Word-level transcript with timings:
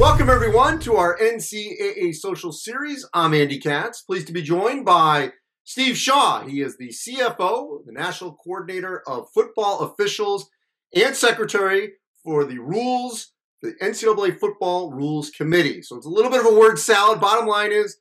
Welcome, 0.00 0.30
everyone, 0.30 0.78
to 0.78 0.96
our 0.96 1.18
NCAA 1.18 2.14
social 2.14 2.52
series. 2.52 3.06
I'm 3.12 3.34
Andy 3.34 3.58
Katz. 3.58 4.00
Pleased 4.00 4.28
to 4.28 4.32
be 4.32 4.40
joined 4.40 4.86
by 4.86 5.32
Steve 5.64 5.94
Shaw. 5.94 6.40
He 6.46 6.62
is 6.62 6.78
the 6.78 6.88
CFO, 6.88 7.84
the 7.84 7.92
National 7.92 8.32
Coordinator 8.32 9.02
of 9.06 9.28
Football 9.34 9.80
Officials, 9.80 10.48
and 10.96 11.14
Secretary 11.14 11.92
for 12.24 12.46
the 12.46 12.56
Rules, 12.60 13.34
the 13.60 13.74
NCAA 13.82 14.38
Football 14.38 14.90
Rules 14.90 15.28
Committee. 15.28 15.82
So 15.82 15.98
it's 15.98 16.06
a 16.06 16.10
little 16.10 16.30
bit 16.30 16.40
of 16.40 16.50
a 16.50 16.58
word 16.58 16.78
salad. 16.78 17.20
Bottom 17.20 17.46
line 17.46 17.70
is, 17.70 17.98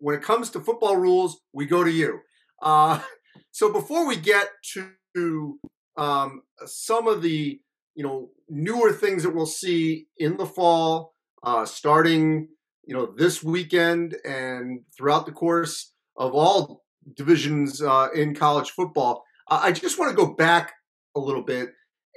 when 0.00 0.16
it 0.16 0.22
comes 0.22 0.50
to 0.50 0.60
football 0.60 0.98
rules, 0.98 1.40
we 1.54 1.64
go 1.64 1.82
to 1.82 1.90
you. 1.90 2.18
Uh, 2.60 3.00
so 3.52 3.72
before 3.72 4.06
we 4.06 4.16
get 4.16 4.50
to 4.74 5.58
um, 5.96 6.42
some 6.66 7.08
of 7.08 7.22
the 7.22 7.58
you 7.94 8.04
know 8.04 8.28
newer 8.50 8.92
things 8.92 9.22
that 9.22 9.34
we'll 9.34 9.46
see 9.46 10.08
in 10.18 10.36
the 10.36 10.44
fall 10.44 11.14
uh, 11.42 11.64
starting 11.64 12.48
you 12.84 12.94
know 12.94 13.12
this 13.16 13.42
weekend 13.42 14.16
and 14.24 14.80
throughout 14.96 15.26
the 15.26 15.32
course 15.32 15.92
of 16.16 16.34
all 16.34 16.82
divisions 17.14 17.82
uh, 17.82 18.08
in 18.14 18.34
college 18.34 18.70
football. 18.70 19.24
I 19.50 19.72
just 19.72 19.98
want 19.98 20.10
to 20.10 20.16
go 20.16 20.34
back 20.34 20.74
a 21.16 21.20
little 21.20 21.42
bit 21.42 21.70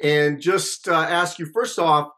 and 0.04 0.42
just 0.42 0.88
uh, 0.88 0.94
ask 0.94 1.40
you 1.40 1.46
first 1.46 1.80
off, 1.80 2.10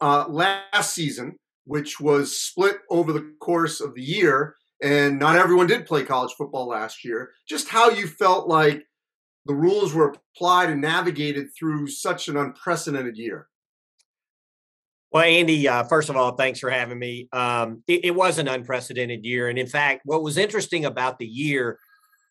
uh, 0.00 0.26
last 0.28 0.94
season, 0.94 1.36
which 1.64 2.00
was 2.00 2.38
split 2.38 2.78
over 2.90 3.12
the 3.12 3.34
course 3.40 3.80
of 3.80 3.94
the 3.94 4.02
year, 4.02 4.56
and 4.82 5.18
not 5.18 5.36
everyone 5.36 5.66
did 5.66 5.86
play 5.86 6.04
college 6.04 6.32
football 6.36 6.68
last 6.68 7.04
year, 7.04 7.30
just 7.48 7.68
how 7.68 7.90
you 7.90 8.06
felt 8.06 8.48
like 8.48 8.84
the 9.46 9.54
rules 9.54 9.94
were 9.94 10.14
applied 10.36 10.70
and 10.70 10.80
navigated 10.80 11.48
through 11.56 11.86
such 11.86 12.28
an 12.28 12.36
unprecedented 12.36 13.16
year. 13.16 13.48
Well, 15.12 15.24
Andy, 15.24 15.68
uh, 15.68 15.84
first 15.84 16.08
of 16.08 16.16
all, 16.16 16.32
thanks 16.32 16.58
for 16.58 16.70
having 16.70 16.98
me. 16.98 17.28
Um, 17.32 17.82
it, 17.86 18.06
it, 18.06 18.14
was 18.14 18.38
an 18.38 18.48
unprecedented 18.48 19.26
year. 19.26 19.50
And 19.50 19.58
in 19.58 19.66
fact, 19.66 20.02
what 20.06 20.22
was 20.22 20.38
interesting 20.38 20.86
about 20.86 21.18
the 21.18 21.26
year 21.26 21.78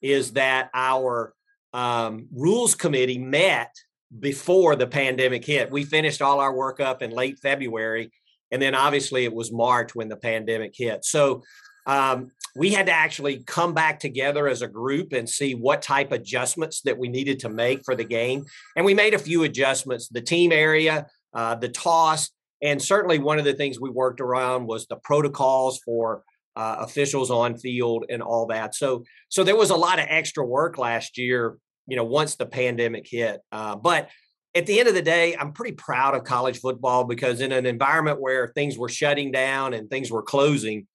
is 0.01 0.31
that 0.33 0.71
our 0.73 1.35
um, 1.73 2.27
rules 2.33 2.73
committee 2.73 3.19
met 3.19 3.71
before 4.19 4.75
the 4.75 4.87
pandemic 4.87 5.45
hit. 5.45 5.69
We 5.69 5.83
finished 5.83 6.23
all 6.23 6.39
our 6.39 6.53
work 6.53 6.79
up 6.79 7.03
in 7.03 7.11
late 7.11 7.37
February. 7.39 8.11
And 8.49 8.59
then 8.59 8.73
obviously 8.73 9.25
it 9.25 9.33
was 9.33 9.51
March 9.51 9.93
when 9.93 10.09
the 10.09 10.17
pandemic 10.17 10.73
hit. 10.75 11.05
So 11.05 11.43
um, 11.85 12.31
we 12.55 12.71
had 12.71 12.87
to 12.87 12.91
actually 12.91 13.43
come 13.43 13.75
back 13.75 13.99
together 13.99 14.47
as 14.47 14.63
a 14.63 14.67
group 14.67 15.13
and 15.13 15.29
see 15.29 15.53
what 15.53 15.83
type 15.83 16.11
of 16.11 16.21
adjustments 16.21 16.81
that 16.81 16.97
we 16.97 17.09
needed 17.09 17.39
to 17.41 17.49
make 17.49 17.83
for 17.85 17.95
the 17.95 18.03
game. 18.03 18.45
And 18.75 18.85
we 18.85 18.95
made 18.95 19.13
a 19.13 19.19
few 19.19 19.43
adjustments 19.43 20.07
the 20.09 20.19
team 20.19 20.51
area, 20.51 21.05
uh, 21.31 21.55
the 21.55 21.69
toss, 21.69 22.31
and 22.61 22.81
certainly 22.81 23.19
one 23.19 23.39
of 23.39 23.45
the 23.45 23.53
things 23.53 23.79
we 23.79 23.89
worked 23.89 24.21
around 24.21 24.67
was 24.67 24.85
the 24.87 24.97
protocols 24.97 25.79
for 25.79 26.23
uh, 26.55 26.77
officials 26.79 27.31
on 27.31 27.57
field 27.57 28.05
and 28.09 28.21
all 28.21 28.45
that. 28.47 28.75
So 28.75 29.03
so 29.29 29.43
there 29.43 29.55
was 29.55 29.69
a 29.69 29.75
lot 29.75 29.99
of 29.99 30.05
extra 30.09 30.45
work 30.45 30.77
last 30.77 31.17
year, 31.17 31.57
you 31.87 31.95
know, 31.95 32.03
once 32.03 32.35
the 32.35 32.45
pandemic 32.45 33.07
hit. 33.07 33.41
Uh, 33.51 33.75
but 33.75 34.09
at 34.53 34.65
the 34.65 34.79
end 34.79 34.89
of 34.89 34.95
the 34.95 35.01
day, 35.01 35.35
I'm 35.35 35.53
pretty 35.53 35.75
proud 35.75 36.13
of 36.13 36.25
college 36.25 36.59
football 36.59 37.05
because 37.05 37.39
in 37.39 37.53
an 37.53 37.65
environment 37.65 38.19
where 38.19 38.49
things 38.49 38.77
were 38.77 38.89
shutting 38.89 39.31
down 39.31 39.73
and 39.73 39.89
things 39.89 40.11
were 40.11 40.23
closing, 40.23 40.87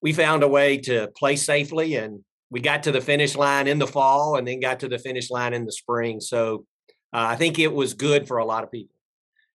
we 0.00 0.12
found 0.12 0.44
a 0.44 0.48
way 0.48 0.78
to 0.78 1.08
play 1.16 1.34
safely 1.34 1.96
and 1.96 2.24
we 2.50 2.60
got 2.60 2.84
to 2.84 2.92
the 2.92 3.00
finish 3.00 3.34
line 3.34 3.66
in 3.66 3.78
the 3.78 3.86
fall 3.86 4.36
and 4.36 4.46
then 4.46 4.60
got 4.60 4.80
to 4.80 4.88
the 4.88 4.98
finish 4.98 5.30
line 5.30 5.52
in 5.52 5.64
the 5.64 5.72
spring. 5.72 6.20
So 6.20 6.64
uh, 7.12 7.26
I 7.30 7.36
think 7.36 7.58
it 7.58 7.72
was 7.72 7.94
good 7.94 8.28
for 8.28 8.38
a 8.38 8.44
lot 8.44 8.62
of 8.62 8.70
people 8.70 8.91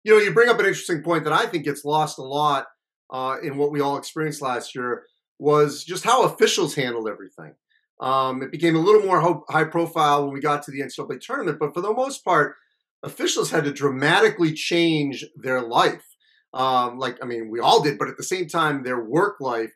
you 0.08 0.14
know, 0.14 0.24
you 0.24 0.34
bring 0.34 0.48
up 0.48 0.58
an 0.58 0.66
interesting 0.66 1.04
point 1.04 1.26
that 1.26 1.34
I 1.34 1.48
think 1.48 1.66
gets 1.66 1.84
lost 1.84 2.18
a 2.18 2.24
lot 2.24 2.68
uh, 3.12 3.36
in 3.44 3.58
what 3.58 3.72
we 3.72 3.82
all 3.82 3.98
experienced 3.98 4.42
last 4.42 4.74
year 4.74 5.04
was 5.38 5.84
just 5.84 6.06
how 6.06 6.24
officials 6.24 6.76
handled 6.76 7.10
everything. 7.10 7.56
Um, 8.00 8.42
it 8.42 8.50
became 8.50 8.78
a 8.78 8.80
little 8.80 9.02
more 9.02 9.44
high 9.50 9.66
profile 9.66 10.24
when 10.24 10.34
we 10.34 10.40
got 10.40 10.64
to 10.64 10.72
the 10.72 10.80
NCAA 10.80 11.20
tournament, 11.20 11.60
but 11.60 11.74
for 11.74 11.82
the 11.82 11.92
most 11.92 12.24
part, 12.24 12.56
officials 13.04 13.52
had 13.52 13.66
to 13.66 13.74
dramatically 13.74 14.54
change 14.54 15.26
their 15.36 15.62
life. 15.62 16.06
Um, 16.54 17.00
like, 17.00 17.18
I 17.22 17.26
mean, 17.26 17.50
we 17.52 17.60
all 17.60 17.84
did, 17.84 17.98
but 17.98 18.08
at 18.08 18.16
the 18.16 18.24
same 18.24 18.48
time, 18.48 18.84
their 18.84 19.04
work 19.04 19.42
life, 19.42 19.74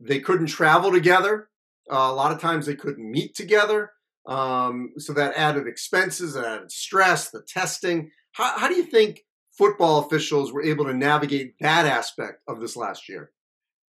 they 0.00 0.18
couldn't 0.18 0.46
travel 0.46 0.92
together. 0.92 1.50
Uh, 1.92 2.08
a 2.10 2.14
lot 2.14 2.32
of 2.32 2.40
times 2.40 2.64
they 2.64 2.74
couldn't 2.74 3.10
meet 3.10 3.34
together. 3.34 3.90
Um, 4.26 4.94
so 4.96 5.12
that 5.12 5.36
added 5.36 5.66
expenses, 5.66 6.32
that 6.32 6.46
added 6.46 6.72
stress, 6.72 7.28
the 7.28 7.42
testing. 7.46 8.10
How, 8.32 8.58
how 8.58 8.68
do 8.68 8.76
you 8.76 8.84
think 8.84 9.20
football 9.56 10.00
officials 10.00 10.52
were 10.52 10.62
able 10.62 10.84
to 10.86 10.94
navigate 10.94 11.54
that 11.60 11.86
aspect 11.86 12.40
of 12.48 12.60
this 12.60 12.76
last 12.76 13.08
year? 13.08 13.30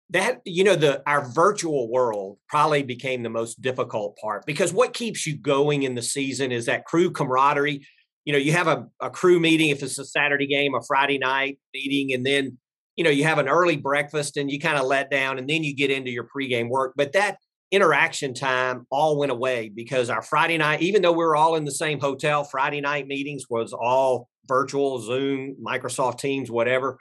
That 0.09 0.41
you 0.43 0.65
know 0.65 0.75
the 0.75 1.01
our 1.07 1.25
virtual 1.29 1.89
world 1.89 2.37
probably 2.49 2.83
became 2.83 3.23
the 3.23 3.29
most 3.29 3.61
difficult 3.61 4.17
part 4.17 4.45
because 4.45 4.73
what 4.73 4.93
keeps 4.93 5.25
you 5.25 5.37
going 5.37 5.83
in 5.83 5.95
the 5.95 6.01
season 6.01 6.51
is 6.51 6.65
that 6.65 6.85
crew 6.85 7.11
camaraderie. 7.11 7.85
You 8.25 8.33
know, 8.33 8.39
you 8.39 8.51
have 8.51 8.67
a, 8.67 8.87
a 8.99 9.09
crew 9.09 9.39
meeting 9.39 9.69
if 9.69 9.81
it's 9.81 9.97
a 9.97 10.05
Saturday 10.05 10.47
game, 10.47 10.75
a 10.75 10.81
Friday 10.81 11.17
night 11.17 11.59
meeting, 11.73 12.13
and 12.13 12.25
then 12.25 12.57
you 12.97 13.05
know 13.05 13.09
you 13.09 13.23
have 13.23 13.37
an 13.37 13.47
early 13.47 13.77
breakfast 13.77 14.35
and 14.35 14.51
you 14.51 14.59
kind 14.59 14.77
of 14.77 14.85
let 14.85 15.09
down, 15.09 15.39
and 15.39 15.49
then 15.49 15.63
you 15.63 15.73
get 15.73 15.89
into 15.89 16.11
your 16.11 16.27
pregame 16.27 16.69
work. 16.69 16.93
But 16.97 17.13
that 17.13 17.37
interaction 17.71 18.33
time 18.33 18.85
all 18.91 19.17
went 19.17 19.31
away 19.31 19.69
because 19.69 20.09
our 20.09 20.21
Friday 20.21 20.57
night, 20.57 20.81
even 20.81 21.01
though 21.01 21.11
we 21.11 21.23
were 21.23 21.35
all 21.35 21.55
in 21.55 21.65
the 21.65 21.71
same 21.71 21.99
hotel, 21.99 22.43
Friday 22.43 22.81
night 22.81 23.07
meetings 23.07 23.45
was 23.49 23.73
all 23.73 24.27
virtual, 24.47 24.99
Zoom, 24.99 25.55
Microsoft 25.63 26.19
Teams, 26.19 26.51
whatever. 26.51 26.99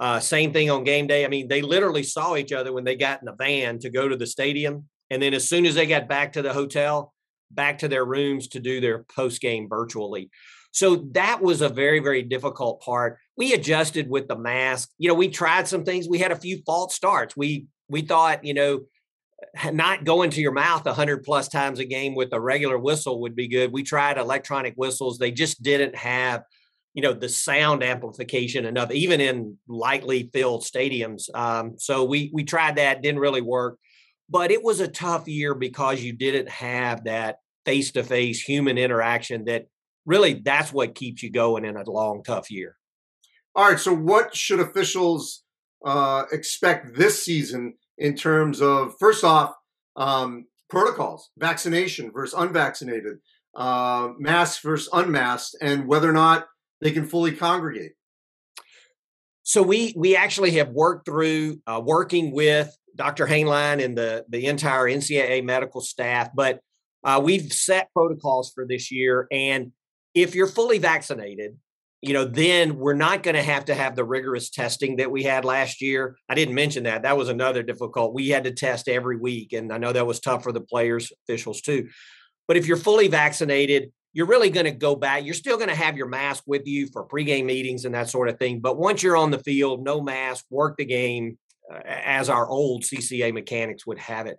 Uh, 0.00 0.20
same 0.20 0.52
thing 0.52 0.70
on 0.70 0.84
game 0.84 1.06
day. 1.06 1.24
I 1.24 1.28
mean, 1.28 1.48
they 1.48 1.62
literally 1.62 2.02
saw 2.02 2.36
each 2.36 2.52
other 2.52 2.72
when 2.72 2.84
they 2.84 2.96
got 2.96 3.20
in 3.20 3.26
the 3.26 3.32
van 3.32 3.78
to 3.80 3.90
go 3.90 4.08
to 4.08 4.16
the 4.16 4.26
stadium. 4.26 4.88
And 5.10 5.22
then 5.22 5.34
as 5.34 5.48
soon 5.48 5.66
as 5.66 5.74
they 5.74 5.86
got 5.86 6.08
back 6.08 6.34
to 6.34 6.42
the 6.42 6.52
hotel, 6.52 7.12
back 7.50 7.78
to 7.78 7.88
their 7.88 8.04
rooms 8.04 8.48
to 8.48 8.60
do 8.60 8.80
their 8.80 9.04
post 9.04 9.40
game 9.40 9.68
virtually. 9.68 10.30
So 10.70 11.08
that 11.12 11.40
was 11.40 11.62
a 11.62 11.68
very, 11.68 11.98
very 11.98 12.22
difficult 12.22 12.80
part. 12.82 13.18
We 13.36 13.54
adjusted 13.54 14.08
with 14.08 14.28
the 14.28 14.36
mask. 14.36 14.90
You 14.98 15.08
know, 15.08 15.14
we 15.14 15.28
tried 15.28 15.66
some 15.66 15.84
things. 15.84 16.08
We 16.08 16.18
had 16.18 16.30
a 16.30 16.36
few 16.36 16.62
false 16.66 16.94
starts. 16.94 17.36
We 17.36 17.66
we 17.88 18.02
thought, 18.02 18.44
you 18.44 18.52
know, 18.52 18.80
not 19.72 20.04
going 20.04 20.30
to 20.30 20.40
your 20.40 20.52
mouth 20.52 20.84
100 20.84 21.24
plus 21.24 21.48
times 21.48 21.78
a 21.78 21.84
game 21.84 22.14
with 22.14 22.32
a 22.32 22.40
regular 22.40 22.78
whistle 22.78 23.20
would 23.20 23.36
be 23.36 23.48
good. 23.48 23.72
We 23.72 23.82
tried 23.82 24.18
electronic 24.18 24.74
whistles. 24.74 25.18
They 25.18 25.30
just 25.30 25.62
didn't 25.62 25.94
have, 25.96 26.42
you 26.94 27.02
know, 27.02 27.12
the 27.12 27.28
sound 27.28 27.82
amplification 27.82 28.64
enough, 28.64 28.90
even 28.90 29.20
in 29.20 29.56
lightly 29.68 30.30
filled 30.32 30.62
stadiums. 30.62 31.32
Um, 31.34 31.74
so 31.78 32.04
we 32.04 32.30
we 32.32 32.44
tried 32.44 32.76
that, 32.76 33.02
didn't 33.02 33.20
really 33.20 33.42
work. 33.42 33.78
But 34.30 34.50
it 34.50 34.62
was 34.62 34.80
a 34.80 34.88
tough 34.88 35.26
year 35.26 35.54
because 35.54 36.02
you 36.02 36.12
didn't 36.12 36.50
have 36.50 37.04
that 37.04 37.36
face 37.64 37.92
to 37.92 38.02
face 38.02 38.42
human 38.42 38.76
interaction 38.76 39.44
that 39.46 39.66
really 40.04 40.34
that's 40.34 40.72
what 40.72 40.94
keeps 40.94 41.22
you 41.22 41.30
going 41.30 41.64
in 41.64 41.76
a 41.76 41.90
long, 41.90 42.22
tough 42.22 42.50
year. 42.50 42.76
All 43.54 43.68
right. 43.68 43.78
So 43.78 43.94
what 43.94 44.34
should 44.34 44.60
officials 44.60 45.42
uh, 45.84 46.24
expect 46.32 46.96
this 46.96 47.22
season 47.22 47.74
in 47.98 48.14
terms 48.14 48.60
of 48.60 48.94
first 48.98 49.24
off 49.24 49.54
um, 49.96 50.46
protocols, 50.70 51.30
vaccination 51.38 52.10
versus 52.12 52.38
unvaccinated, 52.38 53.18
uh, 53.56 54.10
versus 54.18 54.88
unmasked, 54.92 55.56
and 55.60 55.86
whether 55.86 56.08
or 56.08 56.12
not 56.12 56.46
they 56.80 56.90
can 56.90 57.06
fully 57.06 57.32
congregate. 57.32 57.92
So 59.42 59.62
we 59.62 59.94
we 59.96 60.14
actually 60.14 60.52
have 60.52 60.70
worked 60.70 61.06
through 61.06 61.60
uh, 61.66 61.80
working 61.84 62.32
with 62.32 62.76
Dr. 62.94 63.26
Hainline 63.26 63.82
and 63.82 63.96
the 63.96 64.24
the 64.28 64.46
entire 64.46 64.84
NCAA 64.84 65.44
medical 65.44 65.80
staff, 65.80 66.30
but 66.34 66.60
uh, 67.04 67.20
we've 67.22 67.52
set 67.52 67.92
protocols 67.92 68.52
for 68.54 68.66
this 68.66 68.90
year. 68.90 69.26
And 69.30 69.72
if 70.14 70.34
you're 70.34 70.48
fully 70.48 70.78
vaccinated, 70.78 71.56
you 72.00 72.12
know, 72.12 72.24
then 72.24 72.76
we're 72.76 72.94
not 72.94 73.24
going 73.24 73.34
to 73.34 73.42
have 73.42 73.64
to 73.66 73.74
have 73.74 73.96
the 73.96 74.04
rigorous 74.04 74.50
testing 74.50 74.96
that 74.96 75.10
we 75.10 75.24
had 75.24 75.44
last 75.44 75.82
year. 75.82 76.16
I 76.28 76.34
didn't 76.34 76.54
mention 76.54 76.84
that. 76.84 77.02
That 77.02 77.16
was 77.16 77.28
another 77.28 77.62
difficult. 77.62 78.14
We 78.14 78.28
had 78.28 78.44
to 78.44 78.52
test 78.52 78.88
every 78.88 79.16
week. 79.16 79.52
And 79.52 79.72
I 79.72 79.78
know 79.78 79.92
that 79.92 80.06
was 80.06 80.20
tough 80.20 80.44
for 80.44 80.52
the 80.52 80.60
players, 80.60 81.12
officials 81.24 81.60
too. 81.60 81.88
But 82.46 82.56
if 82.56 82.66
you're 82.66 82.76
fully 82.76 83.08
vaccinated, 83.08 83.92
you're 84.12 84.26
really 84.26 84.48
going 84.48 84.66
to 84.66 84.72
go 84.72 84.94
back. 84.94 85.24
You're 85.24 85.34
still 85.34 85.56
going 85.56 85.68
to 85.68 85.74
have 85.74 85.96
your 85.96 86.06
mask 86.06 86.44
with 86.46 86.66
you 86.66 86.86
for 86.92 87.06
pregame 87.06 87.44
meetings 87.44 87.84
and 87.84 87.94
that 87.94 88.08
sort 88.08 88.28
of 88.28 88.38
thing. 88.38 88.60
But 88.60 88.78
once 88.78 89.02
you're 89.02 89.16
on 89.16 89.32
the 89.32 89.38
field, 89.38 89.84
no 89.84 90.00
mask, 90.00 90.44
work 90.50 90.76
the 90.78 90.84
game 90.84 91.36
uh, 91.72 91.80
as 91.84 92.28
our 92.28 92.48
old 92.48 92.84
CCA 92.84 93.34
mechanics 93.34 93.86
would 93.86 93.98
have 93.98 94.26
it. 94.26 94.38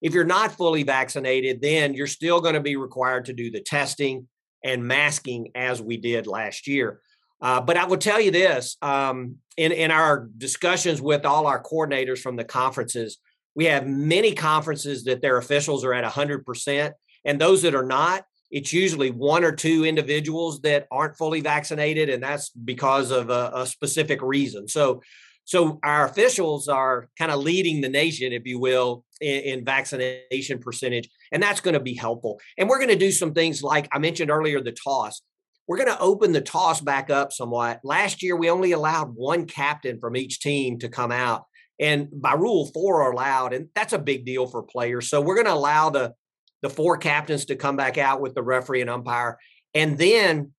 If 0.00 0.14
you're 0.14 0.24
not 0.24 0.52
fully 0.52 0.84
vaccinated, 0.84 1.60
then 1.60 1.92
you're 1.92 2.06
still 2.06 2.40
going 2.40 2.54
to 2.54 2.60
be 2.60 2.76
required 2.76 3.26
to 3.26 3.32
do 3.32 3.50
the 3.50 3.60
testing 3.60 4.28
and 4.64 4.86
masking 4.86 5.50
as 5.54 5.80
we 5.80 5.96
did 5.96 6.26
last 6.26 6.66
year. 6.66 7.00
Uh, 7.40 7.60
but 7.60 7.76
I 7.76 7.86
will 7.86 7.96
tell 7.96 8.20
you 8.20 8.30
this 8.30 8.76
um, 8.82 9.36
in, 9.56 9.72
in 9.72 9.90
our 9.90 10.28
discussions 10.36 11.00
with 11.00 11.24
all 11.24 11.46
our 11.46 11.62
coordinators 11.62 12.18
from 12.18 12.36
the 12.36 12.44
conferences, 12.44 13.18
we 13.54 13.64
have 13.66 13.86
many 13.86 14.34
conferences 14.34 15.04
that 15.04 15.22
their 15.22 15.38
officials 15.38 15.84
are 15.84 15.94
at 15.94 16.04
100%. 16.04 16.92
And 17.24 17.40
those 17.40 17.62
that 17.62 17.74
are 17.74 17.84
not, 17.84 18.24
it's 18.50 18.72
usually 18.72 19.10
one 19.10 19.44
or 19.44 19.52
two 19.52 19.84
individuals 19.84 20.60
that 20.62 20.86
aren't 20.90 21.16
fully 21.16 21.40
vaccinated, 21.40 22.08
and 22.08 22.22
that's 22.22 22.50
because 22.50 23.10
of 23.10 23.30
a, 23.30 23.52
a 23.54 23.66
specific 23.66 24.20
reason. 24.22 24.66
So, 24.68 25.02
So 25.44 25.78
our 25.82 26.04
officials 26.04 26.68
are 26.68 27.08
kind 27.18 27.30
of 27.30 27.40
leading 27.40 27.80
the 27.80 27.88
nation, 27.88 28.32
if 28.32 28.46
you 28.46 28.58
will, 28.58 29.04
in, 29.20 29.40
in 29.40 29.64
vaccination 29.64 30.58
percentage, 30.58 31.08
and 31.32 31.42
that's 31.42 31.60
going 31.60 31.74
to 31.74 31.80
be 31.80 31.94
helpful. 31.94 32.40
And 32.58 32.68
we're 32.68 32.78
going 32.78 32.90
to 32.90 32.96
do 32.96 33.12
some 33.12 33.32
things 33.32 33.62
like 33.62 33.88
I 33.92 33.98
mentioned 33.98 34.30
earlier, 34.30 34.60
the 34.60 34.72
toss. 34.72 35.22
We're 35.68 35.76
going 35.76 35.88
to 35.88 36.00
open 36.00 36.32
the 36.32 36.40
toss 36.40 36.80
back 36.80 37.10
up 37.10 37.32
somewhat. 37.32 37.80
Last 37.84 38.22
year, 38.22 38.34
we 38.34 38.50
only 38.50 38.72
allowed 38.72 39.14
one 39.14 39.46
captain 39.46 40.00
from 40.00 40.16
each 40.16 40.40
team 40.40 40.78
to 40.80 40.88
come 40.88 41.12
out, 41.12 41.44
and 41.78 42.08
by 42.12 42.34
rule, 42.34 42.70
four 42.74 43.02
are 43.02 43.12
allowed, 43.12 43.52
and 43.52 43.68
that's 43.74 43.92
a 43.92 43.98
big 43.98 44.24
deal 44.24 44.46
for 44.46 44.62
players. 44.62 45.08
So 45.08 45.20
we're 45.20 45.36
going 45.36 45.46
to 45.46 45.54
allow 45.54 45.90
the 45.90 46.14
the 46.62 46.70
four 46.70 46.98
captains 46.98 47.46
to 47.46 47.56
come 47.56 47.76
back 47.76 47.96
out 47.96 48.20
with 48.20 48.34
the 48.34 48.42
referee 48.42 48.80
and 48.80 48.90
umpire, 48.90 49.38
and 49.74 49.96
then 49.96 50.52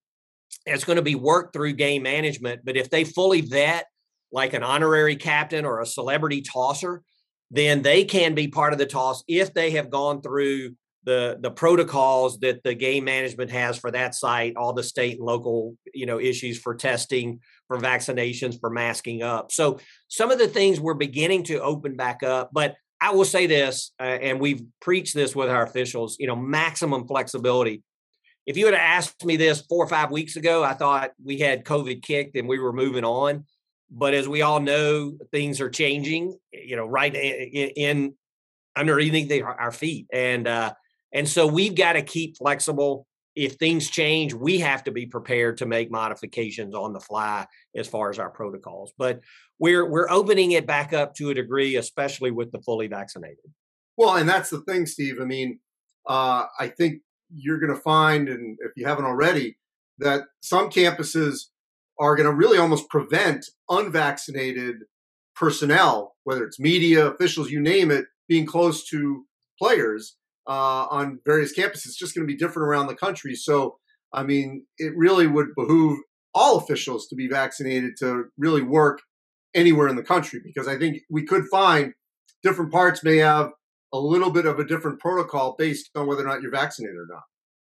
it's 0.66 0.84
going 0.84 0.96
to 0.96 1.02
be 1.02 1.16
worked 1.16 1.54
through 1.54 1.74
game 1.74 2.04
management. 2.04 2.62
But 2.64 2.78
if 2.78 2.90
they 2.90 3.04
fully 3.04 3.42
vet 3.42 3.86
like 4.32 4.54
an 4.54 4.64
honorary 4.64 5.16
captain 5.16 5.66
or 5.66 5.82
a 5.82 5.86
celebrity 5.86 6.42
tosser, 6.42 7.04
then 7.52 7.82
they 7.82 8.06
can 8.06 8.34
be 8.34 8.48
part 8.48 8.74
of 8.74 8.80
the 8.80 8.86
toss 8.86 9.24
if 9.28 9.54
they 9.54 9.72
have 9.72 9.90
gone 9.90 10.22
through 10.22 10.74
the 11.04 11.38
the 11.42 11.52
protocols 11.52 12.40
that 12.40 12.64
the 12.64 12.74
game 12.74 13.04
management 13.04 13.52
has 13.52 13.78
for 13.78 13.92
that 13.92 14.14
site 14.14 14.56
all 14.56 14.74
the 14.74 14.84
state 14.84 15.18
and 15.18 15.26
local 15.26 15.76
you 15.94 16.06
know 16.06 16.20
issues 16.20 16.60
for 16.60 16.76
testing 16.76 17.40
for 17.68 17.78
vaccinations 17.78 18.60
for 18.60 18.70
masking 18.70 19.24
up. 19.24 19.52
So 19.52 19.80
some 20.08 20.32
of 20.32 20.38
the 20.38 20.48
things 20.48 20.80
we're 20.80 20.94
beginning 20.94 21.44
to 21.46 21.62
open 21.62 21.96
back 21.96 22.24
up 22.24 22.52
but 22.54 22.76
i 23.02 23.12
will 23.12 23.26
say 23.26 23.48
this 23.48 23.92
uh, 24.00 24.04
and 24.04 24.40
we've 24.40 24.62
preached 24.80 25.16
this 25.16 25.36
with 25.36 25.50
our 25.50 25.64
officials 25.64 26.18
you 26.20 26.28
know 26.28 26.36
maximum 26.36 27.08
flexibility. 27.08 27.84
If 28.48 28.58
you 28.58 28.66
had 28.66 28.76
asked 28.76 29.24
me 29.24 29.38
this 29.38 29.62
four 29.62 29.84
or 29.84 29.88
five 29.88 30.12
weeks 30.12 30.36
ago 30.36 30.64
i 30.64 30.74
thought 30.74 31.12
we 31.24 31.40
had 31.40 31.66
covid 31.66 32.04
kicked 32.04 32.36
and 32.36 32.48
we 32.48 32.60
were 32.60 32.74
moving 32.74 33.04
on 33.04 33.46
but 33.92 34.14
as 34.14 34.28
we 34.28 34.42
all 34.42 34.60
know, 34.62 35.18
things 35.32 35.60
are 35.60 35.70
changing. 35.70 36.38
You 36.54 36.78
know, 36.78 36.88
right 36.88 37.14
in, 37.14 37.70
in 37.76 38.14
underneath 38.76 39.44
our 39.44 39.72
feet, 39.72 40.08
and 40.12 40.48
uh, 40.48 40.74
and 41.14 41.28
so 41.28 41.46
we've 41.46 41.76
got 41.76 41.94
to 41.94 42.02
keep 42.02 42.38
flexible. 42.38 43.06
If 43.36 43.54
things 43.54 43.90
change, 43.90 44.34
we 44.34 44.60
have 44.60 44.84
to 44.86 44.92
be 44.92 45.06
prepared 45.06 45.58
to 45.58 45.66
make 45.66 45.90
modifications 45.90 46.76
on 46.76 46.92
the 46.92 47.00
fly 47.00 47.48
as 47.76 47.88
far 47.88 48.10
as 48.10 48.20
our 48.20 48.30
protocols. 48.30 48.94
But 48.98 49.20
we're 49.60 49.90
we're 49.90 50.10
opening 50.10 50.52
it 50.52 50.66
back 50.66 50.94
up 50.94 51.14
to 51.16 51.30
a 51.30 51.34
degree, 51.34 51.76
especially 51.76 52.32
with 52.32 52.52
the 52.52 52.60
fully 52.60 52.88
vaccinated. 52.88 53.38
Well, 53.98 54.16
and 54.16 54.28
that's 54.28 54.50
the 54.50 54.62
thing, 54.62 54.86
Steve. 54.86 55.18
I 55.22 55.26
mean, 55.26 55.60
uh, 56.08 56.46
I 56.60 56.70
think 56.70 57.02
you're 57.34 57.60
going 57.60 57.74
to 57.74 57.82
find, 57.82 58.28
and 58.30 58.58
if 58.62 58.72
you 58.76 58.86
haven't 58.86 59.06
already, 59.06 59.58
that 60.00 60.24
some 60.42 60.70
campuses 60.70 61.46
are 62.02 62.16
going 62.16 62.28
to 62.28 62.36
really 62.36 62.58
almost 62.58 62.90
prevent 62.90 63.46
unvaccinated 63.70 64.78
personnel, 65.36 66.16
whether 66.24 66.44
it's 66.44 66.60
media, 66.60 67.08
officials, 67.08 67.52
you 67.52 67.62
name 67.62 67.92
it, 67.92 68.06
being 68.28 68.46
close 68.46 68.88
to 68.90 69.24
players 69.60 70.18
uh, 70.48 70.88
on 70.90 71.20
various 71.26 71.56
campuses. 71.58 71.86
It's 71.86 71.98
just 71.98 72.16
going 72.16 72.28
to 72.28 72.34
be 72.34 72.38
different 72.38 72.68
around 72.68 72.88
the 72.88 72.96
country. 72.96 73.36
So, 73.36 73.78
I 74.12 74.24
mean, 74.24 74.66
it 74.80 74.94
really 74.98 75.28
would 75.28 75.50
behoove 75.56 76.00
all 76.34 76.58
officials 76.58 77.08
to 77.08 77.16
be 77.16 77.28
vaccinated 77.28 77.92
to 78.00 78.26
really 78.38 78.64
work 78.64 79.02
anywhere 79.54 79.88
in 79.88 79.96
the 79.96 80.04
country 80.04 80.42
because 80.44 80.68
I 80.68 80.78
think 80.80 81.02
we 81.10 81.24
could 81.24 81.46
find 81.52 81.94
different 82.42 82.72
parts 82.72 83.04
may 83.04 83.18
have 83.18 83.52
a 83.94 84.00
little 84.00 84.32
bit 84.32 84.46
of 84.46 84.58
a 84.58 84.66
different 84.66 85.00
protocol 85.00 85.56
based 85.58 85.90
on 85.96 86.08
whether 86.08 86.24
or 86.24 86.28
not 86.28 86.42
you're 86.42 86.52
vaccinated 86.52 86.96
or 86.96 87.08
not. 87.08 87.24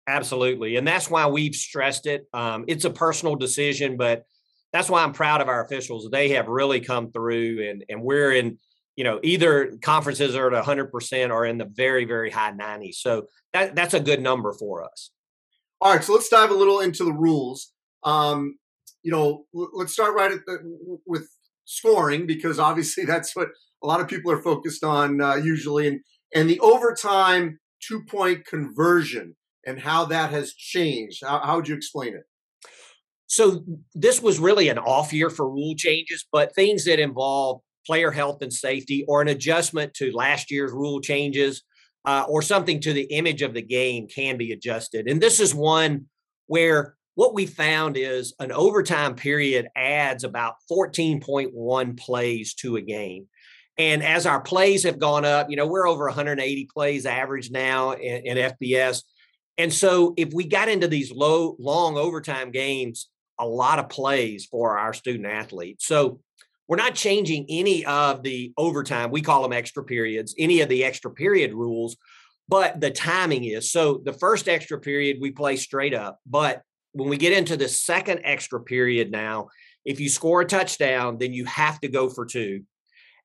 Absolutely. 0.08 0.76
And 0.76 0.86
that's 0.86 1.08
why 1.08 1.26
we've 1.26 1.54
stressed 1.54 2.06
it. 2.06 2.26
Um, 2.32 2.64
it's 2.66 2.84
a 2.84 2.90
personal 2.90 3.36
decision, 3.36 3.96
but 3.96 4.24
that's 4.72 4.90
why 4.90 5.02
I'm 5.02 5.12
proud 5.12 5.40
of 5.40 5.48
our 5.48 5.64
officials. 5.64 6.08
They 6.10 6.30
have 6.30 6.48
really 6.48 6.80
come 6.80 7.12
through 7.12 7.68
and, 7.68 7.84
and 7.88 8.02
we're 8.02 8.32
in, 8.32 8.58
you 8.96 9.04
know, 9.04 9.20
either 9.22 9.78
conferences 9.82 10.34
are 10.34 10.52
at 10.52 10.64
100% 10.64 11.30
or 11.30 11.46
in 11.46 11.58
the 11.58 11.70
very, 11.72 12.04
very 12.04 12.30
high 12.30 12.52
90s. 12.52 12.94
So 12.94 13.26
that, 13.52 13.76
that's 13.76 13.94
a 13.94 14.00
good 14.00 14.20
number 14.20 14.52
for 14.52 14.84
us. 14.84 15.10
All 15.80 15.92
right. 15.92 16.02
So 16.02 16.14
let's 16.14 16.28
dive 16.28 16.50
a 16.50 16.54
little 16.54 16.80
into 16.80 17.04
the 17.04 17.12
rules. 17.12 17.72
Um, 18.02 18.56
you 19.02 19.12
know, 19.12 19.44
let's 19.52 19.92
start 19.92 20.14
right 20.14 20.32
the, 20.46 20.98
with 21.06 21.28
scoring 21.64 22.26
because 22.26 22.58
obviously 22.58 23.04
that's 23.06 23.36
what 23.36 23.48
a 23.82 23.86
lot 23.86 24.00
of 24.00 24.08
people 24.08 24.32
are 24.32 24.42
focused 24.42 24.82
on 24.82 25.20
uh, 25.20 25.36
usually. 25.36 25.86
And, 25.86 26.00
and 26.34 26.50
the 26.50 26.60
overtime 26.60 27.60
two 27.80 28.02
point 28.04 28.46
conversion 28.46 29.36
and 29.66 29.78
how 29.78 30.06
that 30.06 30.30
has 30.30 30.54
changed. 30.54 31.24
How, 31.24 31.40
how 31.40 31.56
would 31.56 31.68
you 31.68 31.76
explain 31.76 32.14
it? 32.14 32.24
So 33.26 33.64
this 33.94 34.20
was 34.20 34.38
really 34.38 34.68
an 34.68 34.78
off 34.78 35.12
year 35.12 35.30
for 35.30 35.48
rule 35.48 35.74
changes, 35.74 36.26
but 36.30 36.54
things 36.54 36.84
that 36.84 36.98
involve 36.98 37.60
player 37.86 38.10
health 38.10 38.42
and 38.42 38.52
safety 38.52 39.04
or 39.08 39.22
an 39.22 39.28
adjustment 39.28 39.94
to 39.94 40.12
last 40.12 40.50
year's 40.50 40.72
rule 40.72 41.00
changes 41.00 41.62
uh, 42.04 42.24
or 42.28 42.42
something 42.42 42.80
to 42.80 42.92
the 42.92 43.04
image 43.04 43.42
of 43.42 43.54
the 43.54 43.62
game 43.62 44.06
can 44.06 44.36
be 44.36 44.52
adjusted. 44.52 45.08
And 45.08 45.20
this 45.20 45.40
is 45.40 45.54
one 45.54 46.06
where 46.46 46.94
what 47.14 47.34
we 47.34 47.46
found 47.46 47.96
is 47.96 48.34
an 48.38 48.52
overtime 48.52 49.14
period 49.14 49.68
adds 49.76 50.24
about 50.24 50.56
14.1 50.70 51.98
plays 51.98 52.54
to 52.54 52.76
a 52.76 52.80
game. 52.80 53.28
And 53.78 54.02
as 54.02 54.26
our 54.26 54.40
plays 54.40 54.84
have 54.84 54.98
gone 54.98 55.24
up, 55.24 55.50
you 55.50 55.56
know, 55.56 55.66
we're 55.66 55.88
over 55.88 56.04
180 56.04 56.68
plays 56.72 57.06
average 57.06 57.50
now 57.50 57.92
in, 57.92 58.26
in 58.26 58.36
FBS. 58.36 59.02
And 59.58 59.72
so 59.72 60.14
if 60.16 60.32
we 60.32 60.44
got 60.44 60.68
into 60.68 60.88
these 60.88 61.12
low, 61.12 61.56
long 61.58 61.96
overtime 61.96 62.50
games, 62.50 63.08
a 63.38 63.46
lot 63.46 63.78
of 63.78 63.88
plays 63.88 64.46
for 64.46 64.78
our 64.78 64.92
student 64.92 65.26
athletes. 65.26 65.86
So 65.86 66.20
we're 66.68 66.76
not 66.76 66.94
changing 66.94 67.46
any 67.48 67.84
of 67.84 68.22
the 68.22 68.52
overtime. 68.56 69.10
We 69.10 69.20
call 69.20 69.42
them 69.42 69.52
extra 69.52 69.84
periods, 69.84 70.34
any 70.38 70.60
of 70.60 70.68
the 70.68 70.84
extra 70.84 71.10
period 71.10 71.52
rules, 71.52 71.96
but 72.48 72.80
the 72.80 72.90
timing 72.90 73.44
is. 73.44 73.70
So 73.70 74.00
the 74.04 74.12
first 74.12 74.48
extra 74.48 74.78
period 74.78 75.18
we 75.20 75.32
play 75.32 75.56
straight 75.56 75.94
up. 75.94 76.18
But 76.26 76.62
when 76.92 77.08
we 77.08 77.16
get 77.16 77.36
into 77.36 77.56
the 77.56 77.68
second 77.68 78.20
extra 78.24 78.60
period 78.60 79.10
now, 79.10 79.48
if 79.84 79.98
you 79.98 80.08
score 80.08 80.42
a 80.42 80.46
touchdown, 80.46 81.18
then 81.18 81.32
you 81.32 81.44
have 81.46 81.80
to 81.80 81.88
go 81.88 82.08
for 82.08 82.24
two. 82.24 82.62